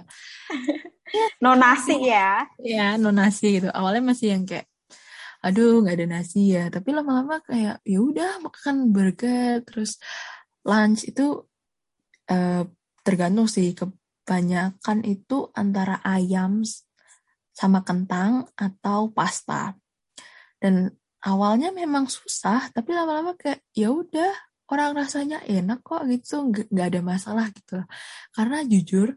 no 1.42 1.54
nasi 1.54 1.96
ya. 2.10 2.48
Ya, 2.60 2.98
no 2.98 3.10
nasi 3.14 3.62
gitu. 3.62 3.70
Awalnya 3.70 4.14
masih 4.14 4.28
yang 4.38 4.44
kayak 4.48 4.68
aduh 5.44 5.84
nggak 5.84 5.96
ada 6.00 6.08
nasi 6.08 6.56
ya. 6.56 6.72
Tapi 6.72 6.90
lama-lama 6.96 7.44
kayak 7.44 7.84
ya 7.84 8.00
udah 8.00 8.42
makan 8.42 8.90
burger. 8.90 9.62
Terus 9.68 10.00
lunch 10.64 11.06
itu 11.08 11.44
uh, 12.32 12.64
tergantung 13.06 13.48
sih. 13.52 13.76
Kebanyakan 13.76 15.04
itu 15.04 15.52
antara 15.54 16.00
ayam 16.02 16.64
sama 17.54 17.86
kentang 17.86 18.48
atau 18.58 19.12
pasta. 19.14 19.78
Dan 20.58 20.90
awalnya 21.24 21.76
memang 21.76 22.08
susah 22.08 22.72
tapi 22.72 22.96
lama-lama 22.96 23.36
kayak 23.36 23.64
ya 23.76 23.92
udah 23.92 24.32
orang 24.72 24.96
rasanya 24.96 25.44
enak 25.46 25.84
kok 25.86 26.08
gitu. 26.10 26.50
Nggak 26.50 26.88
ada 26.88 27.02
masalah 27.04 27.46
gitu. 27.52 27.84
Karena 28.34 28.64
jujur 28.64 29.14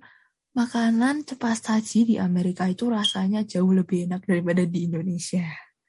makanan 0.57 1.29
cepat 1.29 1.61
saji 1.61 2.09
di 2.09 2.17
Amerika 2.17 2.65
itu 2.65 2.89
rasanya 2.89 3.45
jauh 3.45 3.71
lebih 3.77 4.09
enak 4.09 4.25
daripada 4.25 4.65
di 4.65 4.89
Indonesia 4.89 5.45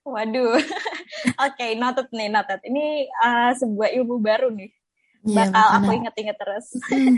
Waduh, 0.08 0.56
oke, 0.56 0.64
okay, 1.36 1.76
noted 1.76 2.08
nih, 2.16 2.32
noted. 2.32 2.64
Ini 2.64 3.12
uh, 3.12 3.52
sebuah 3.60 3.92
ilmu 3.92 4.24
baru 4.24 4.48
nih. 4.56 4.72
Iya, 5.28 5.52
Bakal 5.52 5.68
aku 5.84 5.90
inget-inget 6.00 6.38
terus. 6.40 6.66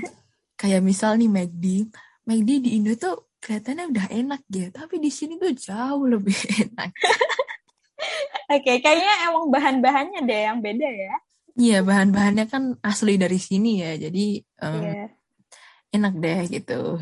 kayak 0.59 0.81
misal 0.81 1.13
nih 1.21 1.29
McD, 1.29 1.65
McD 2.25 2.49
di 2.65 2.69
Indo 2.81 2.97
tuh 2.97 3.29
kelihatannya 3.39 3.93
udah 3.93 4.05
enak 4.09 4.41
gitu, 4.49 4.73
tapi 4.73 4.97
di 4.97 5.13
sini 5.13 5.37
tuh 5.37 5.53
jauh 5.53 6.01
lebih 6.09 6.33
enak. 6.65 6.89
oke, 8.49 8.57
okay, 8.57 8.81
kayaknya 8.81 9.13
emang 9.29 9.53
bahan-bahannya 9.53 10.19
deh 10.25 10.41
yang 10.49 10.57
beda 10.57 10.89
ya. 10.89 11.15
Iya, 11.59 11.79
bahan-bahannya 11.85 12.45
kan 12.49 12.73
asli 12.81 13.21
dari 13.21 13.37
sini 13.37 13.85
ya, 13.85 14.01
jadi 14.01 14.25
um, 14.65 14.81
yeah. 14.81 15.09
enak 15.93 16.13
deh 16.17 16.41
gitu. 16.57 16.97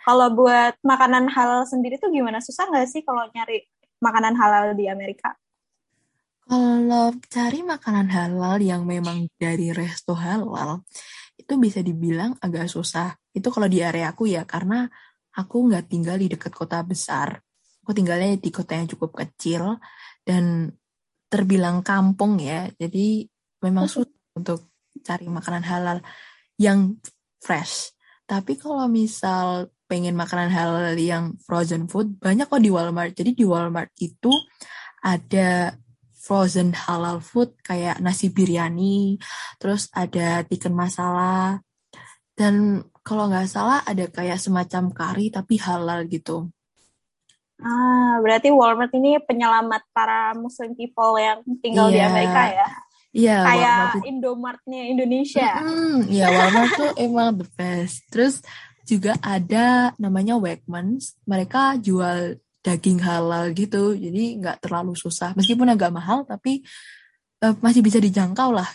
Kalau 0.00 0.32
buat 0.32 0.80
makanan 0.80 1.28
halal 1.28 1.68
sendiri 1.68 2.00
tuh 2.00 2.08
gimana? 2.08 2.40
Susah 2.40 2.68
nggak 2.72 2.88
sih 2.88 3.04
kalau 3.04 3.28
nyari 3.36 3.68
makanan 4.00 4.32
halal 4.36 4.72
di 4.72 4.88
Amerika? 4.88 5.36
Kalau 6.50 7.14
cari 7.30 7.60
makanan 7.62 8.08
halal 8.10 8.58
yang 8.58 8.82
memang 8.82 9.30
dari 9.38 9.70
resto 9.70 10.18
halal, 10.18 10.82
itu 11.38 11.54
bisa 11.60 11.78
dibilang 11.84 12.34
agak 12.42 12.66
susah. 12.66 13.14
Itu 13.30 13.54
kalau 13.54 13.70
di 13.70 13.84
area 13.84 14.10
aku 14.10 14.26
ya, 14.26 14.42
karena 14.48 14.88
aku 15.36 15.70
nggak 15.70 15.86
tinggal 15.86 16.18
di 16.18 16.26
dekat 16.26 16.50
kota 16.50 16.82
besar. 16.82 17.38
Aku 17.84 17.94
tinggalnya 17.94 18.34
di 18.34 18.50
kota 18.50 18.74
yang 18.74 18.90
cukup 18.90 19.14
kecil 19.14 19.78
dan 20.26 20.74
terbilang 21.30 21.86
kampung 21.86 22.42
ya. 22.42 22.66
Jadi 22.74 23.28
memang 23.62 23.86
susah 23.86 24.10
untuk 24.34 24.74
cari 25.06 25.30
makanan 25.30 25.62
halal 25.62 25.98
yang 26.58 26.98
fresh. 27.38 27.94
Tapi 28.26 28.58
kalau 28.58 28.90
misal 28.90 29.70
pengen 29.90 30.14
makanan 30.14 30.54
halal 30.54 30.94
yang 30.94 31.34
frozen 31.42 31.90
food, 31.90 32.14
banyak 32.22 32.46
kok 32.46 32.62
di 32.62 32.70
Walmart. 32.70 33.18
Jadi 33.18 33.34
di 33.34 33.42
Walmart 33.42 33.90
itu 33.98 34.30
ada 35.02 35.74
frozen 36.14 36.70
halal 36.70 37.18
food 37.18 37.58
kayak 37.66 37.98
nasi 37.98 38.30
biryani, 38.30 39.18
terus 39.58 39.90
ada 39.90 40.46
chicken 40.46 40.78
masala, 40.78 41.58
dan 42.38 42.86
kalau 43.02 43.26
nggak 43.26 43.50
salah 43.50 43.82
ada 43.82 44.06
kayak 44.06 44.38
semacam 44.38 44.94
kari 44.94 45.34
tapi 45.34 45.58
halal 45.58 46.06
gitu. 46.06 46.46
Ah, 47.60 48.16
berarti 48.22 48.48
Walmart 48.48 48.94
ini 48.96 49.20
penyelamat 49.20 49.84
para 49.92 50.32
Muslim 50.38 50.72
people 50.72 51.18
yang 51.20 51.44
tinggal 51.60 51.90
yeah. 51.90 51.92
di 51.92 51.98
iya. 51.98 52.08
Amerika 52.08 52.42
ya? 52.46 52.68
Iya, 53.10 53.38
kayak 53.42 53.74
Walmart 53.74 54.06
Indomartnya 54.06 54.82
Indonesia. 54.86 55.50
Iya, 56.08 56.26
mm, 56.30 56.36
Walmart 56.38 56.70
tuh 56.78 56.90
emang 56.96 57.28
the 57.36 57.46
best. 57.58 58.06
Terus 58.08 58.40
juga 58.90 59.14
ada 59.22 59.94
namanya 60.02 60.34
Wegmans. 60.34 61.14
Mereka 61.22 61.78
jual 61.78 62.42
daging 62.60 62.98
halal 63.00 63.54
gitu, 63.54 63.94
jadi 63.94 64.36
nggak 64.42 64.66
terlalu 64.66 64.98
susah. 64.98 65.32
Meskipun 65.38 65.70
agak 65.70 65.94
mahal, 65.94 66.26
tapi 66.26 66.66
uh, 67.46 67.54
masih 67.62 67.80
bisa 67.80 68.02
dijangkau 68.02 68.50
lah. 68.50 68.68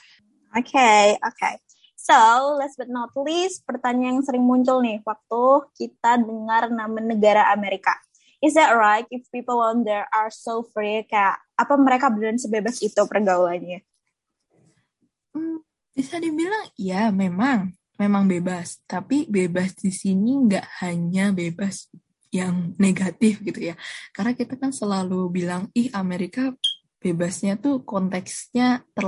Oke, 0.55 0.71
okay, 0.71 1.19
oke. 1.19 1.35
Okay. 1.35 1.55
So, 2.05 2.13
last 2.61 2.77
but 2.77 2.85
not 2.85 3.11
least, 3.17 3.65
pertanyaan 3.65 4.21
yang 4.21 4.25
sering 4.25 4.45
muncul 4.45 4.77
nih 4.77 5.01
waktu 5.01 5.43
kita 5.73 6.21
dengar 6.21 6.69
nama 6.69 7.01
negara 7.01 7.49
Amerika. 7.49 7.97
Is 8.45 8.53
that 8.53 8.77
right 8.77 9.09
if 9.09 9.25
people 9.33 9.57
on 9.57 9.81
there 9.81 10.05
are 10.13 10.29
so 10.29 10.61
free? 10.69 11.01
Kayak 11.09 11.41
apa 11.57 11.73
mereka 11.81 12.13
beneran 12.13 12.37
sebebas 12.37 12.77
itu 12.85 13.01
pergaulannya? 13.09 13.81
Hmm, 15.33 15.65
bisa 15.97 16.21
dibilang 16.21 16.69
ya 16.77 17.09
memang 17.09 17.73
memang 17.95 18.27
bebas, 18.27 18.83
tapi 18.85 19.27
bebas 19.27 19.75
di 19.79 19.91
sini 19.91 20.35
nggak 20.47 20.83
hanya 20.83 21.31
bebas 21.31 21.87
yang 22.33 22.75
negatif 22.75 23.39
gitu 23.39 23.71
ya. 23.71 23.75
Karena 24.11 24.35
kita 24.35 24.59
kan 24.59 24.75
selalu 24.75 25.31
bilang, 25.31 25.71
ih 25.71 25.87
Amerika 25.95 26.51
bebasnya 26.99 27.55
tuh 27.55 27.85
konteksnya 27.87 28.83
ter 28.91 29.07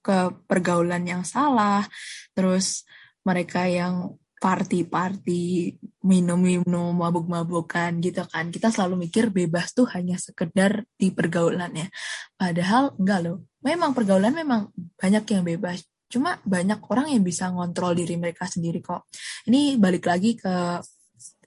ke 0.00 0.32
pergaulan 0.48 1.04
yang 1.04 1.24
salah, 1.28 1.84
terus 2.32 2.88
mereka 3.20 3.68
yang 3.68 4.16
party-party, 4.40 5.76
minum-minum, 6.00 6.96
mabuk-mabukan 6.96 7.92
gitu 8.00 8.24
kan. 8.24 8.48
Kita 8.48 8.72
selalu 8.72 9.04
mikir 9.04 9.28
bebas 9.28 9.76
tuh 9.76 9.84
hanya 9.92 10.16
sekedar 10.16 10.88
di 10.96 11.12
pergaulannya. 11.12 11.92
Padahal 12.40 12.96
enggak 12.96 13.20
loh. 13.20 13.44
Memang 13.60 13.92
pergaulan 13.92 14.32
memang 14.32 14.72
banyak 14.96 15.28
yang 15.28 15.44
bebas. 15.44 15.84
Cuma 16.10 16.42
banyak 16.42 16.82
orang 16.90 17.14
yang 17.14 17.22
bisa 17.22 17.46
ngontrol 17.48 17.94
diri 17.94 18.18
mereka 18.18 18.50
sendiri 18.50 18.82
kok. 18.82 19.06
Ini 19.46 19.78
balik 19.78 20.10
lagi 20.10 20.34
ke 20.34 20.82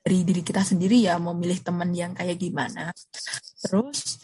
dari 0.03 0.19
diri 0.27 0.43
kita 0.43 0.63
sendiri 0.63 0.99
ya 0.99 1.15
mau 1.19 1.35
milih 1.35 1.63
teman 1.63 1.91
yang 1.91 2.15
kayak 2.15 2.39
gimana. 2.39 2.91
Terus 3.63 4.23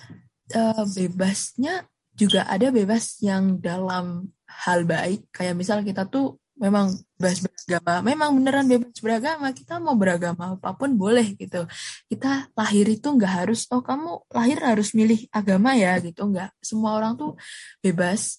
uh, 0.55 0.83
bebasnya 0.83 1.87
juga 2.15 2.47
ada 2.47 2.67
bebas 2.71 3.19
yang 3.23 3.59
dalam 3.59 4.27
hal 4.47 4.83
baik. 4.83 5.31
Kayak 5.31 5.55
misal 5.55 5.83
kita 5.83 6.07
tuh 6.07 6.35
memang 6.59 6.91
bebas 7.15 7.39
beragama, 7.39 8.03
memang 8.03 8.29
beneran 8.35 8.67
bebas 8.67 8.99
beragama, 8.99 9.47
kita 9.55 9.79
mau 9.79 9.95
beragama 9.95 10.59
apa 10.59 10.75
pun 10.75 10.91
boleh 10.99 11.39
gitu. 11.39 11.63
Kita 12.11 12.51
lahir 12.51 12.85
itu 12.91 13.07
nggak 13.07 13.33
harus, 13.47 13.63
oh 13.71 13.79
kamu 13.79 14.27
lahir 14.35 14.59
harus 14.59 14.91
milih 14.91 15.23
agama 15.31 15.79
ya 15.79 15.95
gitu, 16.03 16.27
nggak. 16.27 16.51
Semua 16.59 16.99
orang 16.99 17.15
tuh 17.15 17.39
bebas 17.79 18.35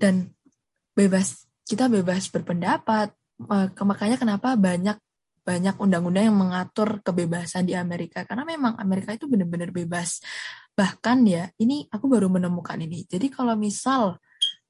dan 0.00 0.32
bebas 1.00 1.48
kita 1.64 1.86
bebas 1.86 2.26
berpendapat. 2.28 3.14
Makanya 3.78 4.18
kenapa 4.18 4.58
banyak 4.58 4.98
banyak 5.40 5.74
undang-undang 5.80 6.28
yang 6.28 6.38
mengatur 6.38 7.00
kebebasan 7.00 7.64
di 7.64 7.72
Amerika. 7.78 8.26
Karena 8.28 8.44
memang 8.44 8.76
Amerika 8.76 9.16
itu 9.16 9.24
benar-benar 9.30 9.72
bebas. 9.72 10.20
Bahkan 10.76 11.18
ya 11.24 11.48
ini 11.56 11.88
aku 11.88 12.10
baru 12.10 12.28
menemukan 12.28 12.76
ini. 12.76 13.08
Jadi 13.08 13.32
kalau 13.32 13.56
misal 13.56 14.20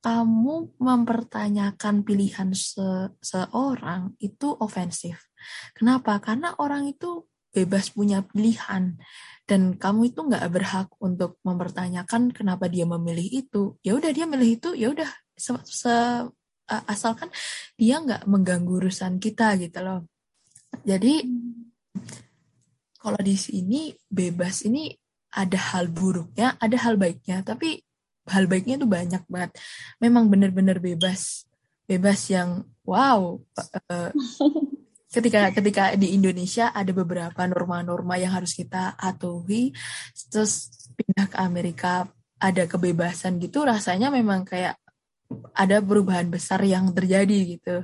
kamu 0.00 0.80
mempertanyakan 0.80 2.06
pilihan 2.06 2.56
se 2.56 3.12
seorang 3.20 4.16
itu 4.22 4.56
ofensif. 4.56 5.28
Kenapa? 5.76 6.16
Karena 6.22 6.56
orang 6.56 6.88
itu 6.88 7.26
bebas 7.50 7.90
punya 7.92 8.22
pilihan. 8.24 8.96
Dan 9.44 9.74
kamu 9.76 10.14
itu 10.14 10.22
nggak 10.22 10.46
berhak 10.54 10.88
untuk 11.02 11.42
mempertanyakan 11.42 12.30
kenapa 12.30 12.70
dia 12.70 12.86
memilih 12.86 13.44
itu. 13.44 13.74
Ya 13.82 13.98
udah 13.98 14.14
dia 14.14 14.24
milih 14.24 14.62
itu 14.62 14.70
ya 14.78 14.94
udah 14.94 15.10
se, 15.40 15.52
se 15.64 15.94
asalkan 16.68 17.32
dia 17.74 17.98
nggak 17.98 18.28
mengganggu 18.28 18.86
urusan 18.86 19.18
kita 19.18 19.56
gitu 19.58 19.80
loh. 19.80 20.06
Jadi 20.86 21.26
kalau 23.00 23.18
di 23.24 23.34
sini 23.34 23.90
bebas 24.06 24.62
ini 24.68 24.92
ada 25.34 25.58
hal 25.74 25.90
buruknya 25.90 26.58
ada 26.60 26.76
hal 26.78 27.00
baiknya 27.00 27.42
tapi 27.42 27.80
hal 28.30 28.46
baiknya 28.46 28.78
itu 28.78 28.86
banyak 28.86 29.22
banget. 29.26 29.50
Memang 29.98 30.30
benar-benar 30.30 30.78
bebas 30.78 31.48
bebas 31.90 32.30
yang 32.30 32.62
wow 32.86 33.42
uh, 33.90 34.10
ketika 35.14 35.50
ketika 35.50 35.84
di 35.98 36.14
Indonesia 36.14 36.70
ada 36.70 36.94
beberapa 36.94 37.42
norma-norma 37.50 38.14
yang 38.14 38.30
harus 38.30 38.54
kita 38.54 38.94
atuhi 38.94 39.74
terus 40.30 40.70
pindah 40.94 41.26
ke 41.26 41.36
Amerika 41.42 42.06
ada 42.38 42.62
kebebasan 42.70 43.42
gitu 43.42 43.66
rasanya 43.66 44.14
memang 44.14 44.46
kayak 44.46 44.78
ada 45.54 45.78
perubahan 45.82 46.26
besar 46.28 46.60
yang 46.66 46.90
terjadi 46.90 47.58
gitu. 47.58 47.76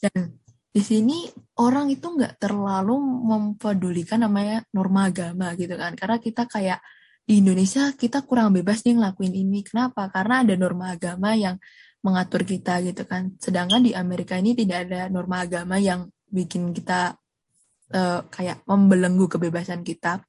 Dan 0.00 0.40
di 0.70 0.82
sini 0.86 1.26
orang 1.58 1.90
itu 1.90 2.06
nggak 2.06 2.38
terlalu 2.38 2.94
mempedulikan 3.00 4.22
namanya 4.22 4.62
norma 4.70 5.10
agama 5.10 5.54
gitu 5.58 5.74
kan. 5.74 5.94
Karena 5.98 6.16
kita 6.18 6.46
kayak 6.46 6.78
di 7.26 7.42
Indonesia 7.42 7.90
kita 7.94 8.26
kurang 8.26 8.54
bebas 8.54 8.82
nih 8.86 8.98
ngelakuin 8.98 9.34
ini. 9.34 9.60
Kenapa? 9.62 10.10
Karena 10.10 10.42
ada 10.42 10.54
norma 10.58 10.94
agama 10.94 11.34
yang 11.34 11.58
mengatur 12.00 12.42
kita 12.42 12.80
gitu 12.82 13.04
kan. 13.04 13.34
Sedangkan 13.38 13.84
di 13.84 13.92
Amerika 13.92 14.38
ini 14.38 14.56
tidak 14.56 14.88
ada 14.88 15.06
norma 15.12 15.44
agama 15.44 15.76
yang 15.76 16.08
bikin 16.30 16.70
kita 16.72 17.18
uh, 17.92 18.20
kayak 18.30 18.62
membelenggu 18.64 19.26
kebebasan 19.26 19.82
kita 19.82 20.22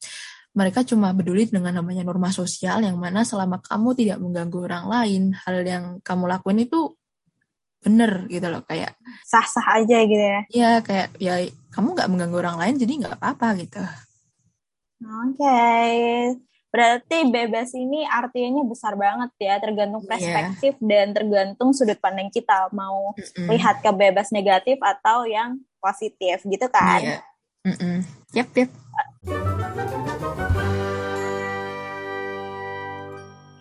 mereka 0.52 0.84
cuma 0.84 1.16
peduli 1.16 1.48
dengan 1.48 1.72
namanya 1.72 2.04
norma 2.04 2.28
sosial 2.32 2.84
yang 2.84 3.00
mana 3.00 3.24
selama 3.24 3.64
kamu 3.64 3.96
tidak 3.96 4.18
mengganggu 4.20 4.58
orang 4.68 4.86
lain, 4.92 5.24
hal 5.32 5.64
yang 5.64 5.86
kamu 6.04 6.28
lakuin 6.28 6.68
itu 6.68 6.92
bener 7.82 8.30
gitu 8.30 8.46
loh 8.46 8.62
kayak 8.62 8.94
sah-sah 9.26 9.82
aja 9.82 9.98
gitu 10.06 10.22
ya. 10.22 10.42
Iya 10.54 10.72
kayak 10.86 11.08
ya 11.18 11.42
kamu 11.74 11.98
nggak 11.98 12.10
mengganggu 12.14 12.38
orang 12.38 12.58
lain 12.62 12.76
jadi 12.78 12.94
nggak 13.02 13.18
apa-apa 13.18 13.48
gitu 13.58 13.82
oke 15.02 15.34
okay. 15.34 16.38
Berarti 16.72 17.28
bebas 17.28 17.76
ini 17.76 18.08
artinya 18.08 18.64
besar 18.64 18.96
banget 18.96 19.28
ya, 19.44 19.60
tergantung 19.60 20.08
iya. 20.08 20.10
perspektif 20.16 20.80
yeah. 20.80 20.88
dan 20.88 21.08
tergantung 21.12 21.76
sudut 21.76 22.00
pandang 22.00 22.32
kita 22.32 22.72
mau 22.72 23.12
mm 23.12 23.28
-mm. 23.28 23.48
lihat 23.52 23.84
ke 23.84 23.92
bebas 23.92 24.32
negatif 24.32 24.80
atau 24.80 25.28
yang 25.28 25.60
positif 25.84 26.40
gitu 26.48 26.68
kan? 26.72 27.04
Iya. 27.04 27.12
Yeah. 27.12 27.22
Mm 27.68 27.76
-mm. 27.76 27.98
Yep, 28.32 28.50
yep. 28.56 28.72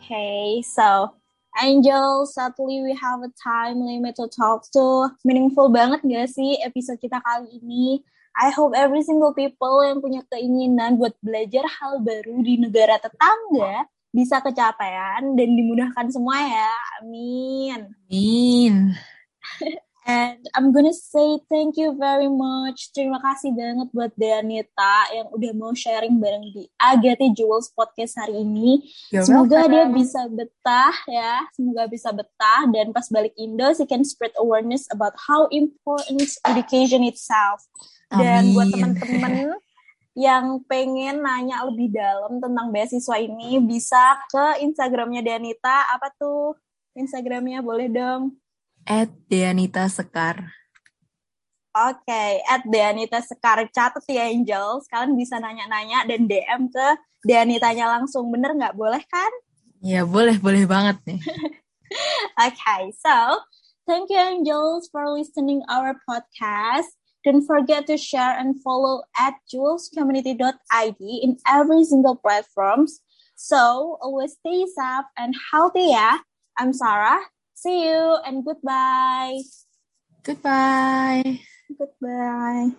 Okay, 0.00 0.64
so 0.64 1.12
Angel, 1.60 2.24
sadly 2.24 2.80
we 2.80 2.96
have 2.96 3.20
a 3.20 3.28
time 3.36 3.84
limit 3.84 4.16
to 4.16 4.24
talk 4.32 4.64
to. 4.72 5.12
Meaningful 5.20 5.68
banget 5.68 6.00
gak 6.08 6.32
sih 6.32 6.56
episode 6.64 6.96
kita 6.96 7.20
kali 7.20 7.60
ini? 7.60 8.00
I 8.40 8.48
hope 8.48 8.72
every 8.72 9.04
single 9.04 9.36
people 9.36 9.84
yang 9.84 10.00
punya 10.00 10.24
keinginan 10.32 10.96
buat 10.96 11.12
belajar 11.20 11.68
hal 11.68 12.00
baru 12.00 12.40
di 12.40 12.56
negara 12.56 12.96
tetangga 12.96 13.84
bisa 14.16 14.40
kecapean 14.40 15.36
dan 15.36 15.48
dimudahkan 15.60 16.08
semua 16.08 16.40
ya. 16.40 16.72
Amin. 17.04 17.92
Amin. 18.08 18.96
And 20.10 20.42
I'm 20.58 20.74
gonna 20.74 20.90
say 20.90 21.38
thank 21.46 21.78
you 21.78 21.94
very 21.94 22.26
much. 22.26 22.90
Terima 22.90 23.22
kasih 23.22 23.54
banget 23.54 23.94
buat 23.94 24.10
Danita 24.18 25.06
yang 25.14 25.30
udah 25.30 25.52
mau 25.54 25.70
sharing 25.70 26.18
bareng 26.18 26.50
di 26.50 26.66
Agate 26.82 27.30
Jewels 27.30 27.70
podcast 27.70 28.18
hari 28.18 28.42
ini. 28.42 28.90
You're 29.14 29.22
Semoga 29.22 29.62
welcome. 29.62 29.70
dia 29.70 29.84
bisa 29.86 30.20
betah 30.26 30.96
ya. 31.06 31.46
Semoga 31.54 31.86
bisa 31.86 32.10
betah 32.10 32.66
dan 32.74 32.90
pas 32.90 33.06
balik 33.06 33.30
Indo, 33.38 33.70
she 33.70 33.86
can 33.86 34.02
spread 34.02 34.34
awareness 34.34 34.90
about 34.90 35.14
how 35.14 35.46
important 35.54 36.26
education 36.42 37.06
itself. 37.06 37.62
Dan 38.10 38.50
buat 38.50 38.66
teman-teman 38.74 39.54
yang 40.18 40.58
pengen 40.66 41.22
nanya 41.22 41.62
lebih 41.70 41.94
dalam 41.94 42.42
tentang 42.42 42.74
beasiswa 42.74 43.14
ini 43.14 43.62
bisa 43.62 44.18
ke 44.26 44.58
Instagramnya 44.66 45.22
Dianita. 45.22 45.86
Apa 45.94 46.10
tuh 46.18 46.58
Instagramnya? 46.98 47.62
Boleh 47.62 47.86
dong. 47.86 48.34
At 48.88 49.12
Dianita 49.28 49.86
Sekar. 49.88 50.50
Oke, 51.70 52.02
okay, 52.02 52.42
at 52.50 52.66
Dianita 52.66 53.22
Sekar. 53.22 53.62
Catat 53.70 54.02
ya 54.10 54.26
Angel. 54.26 54.82
Kalian 54.90 55.14
bisa 55.14 55.38
nanya-nanya 55.38 56.02
dan 56.08 56.26
DM 56.26 56.62
ke 56.66 56.86
Dianitanya 57.22 58.00
langsung. 58.00 58.26
Bener 58.34 58.56
nggak? 58.56 58.74
Boleh 58.74 59.02
kan? 59.06 59.32
Ya, 59.78 60.02
boleh. 60.02 60.36
Boleh 60.42 60.66
banget 60.66 60.98
nih. 61.06 61.20
Oke, 61.22 62.48
okay, 62.50 62.90
so 62.98 63.40
thank 63.86 64.10
you 64.10 64.18
Angels 64.18 64.90
for 64.90 65.06
listening 65.08 65.62
our 65.70 65.94
podcast. 66.04 66.90
Don't 67.22 67.44
forget 67.44 67.86
to 67.86 68.00
share 68.00 68.32
and 68.34 68.56
follow 68.64 69.04
at 69.12 69.36
jewelscommunity.id 69.52 71.00
in 71.00 71.36
every 71.44 71.84
single 71.84 72.16
platforms. 72.16 73.04
So 73.36 73.96
always 74.00 74.36
stay 74.40 74.64
safe 74.68 75.08
and 75.16 75.36
healthy 75.52 75.92
yeah. 75.92 76.24
I'm 76.58 76.72
Sarah. 76.72 77.20
See 77.60 77.84
you 77.84 78.16
and 78.24 78.42
goodbye. 78.42 79.36
Goodbye. 80.24 81.40
Goodbye. 81.68 82.70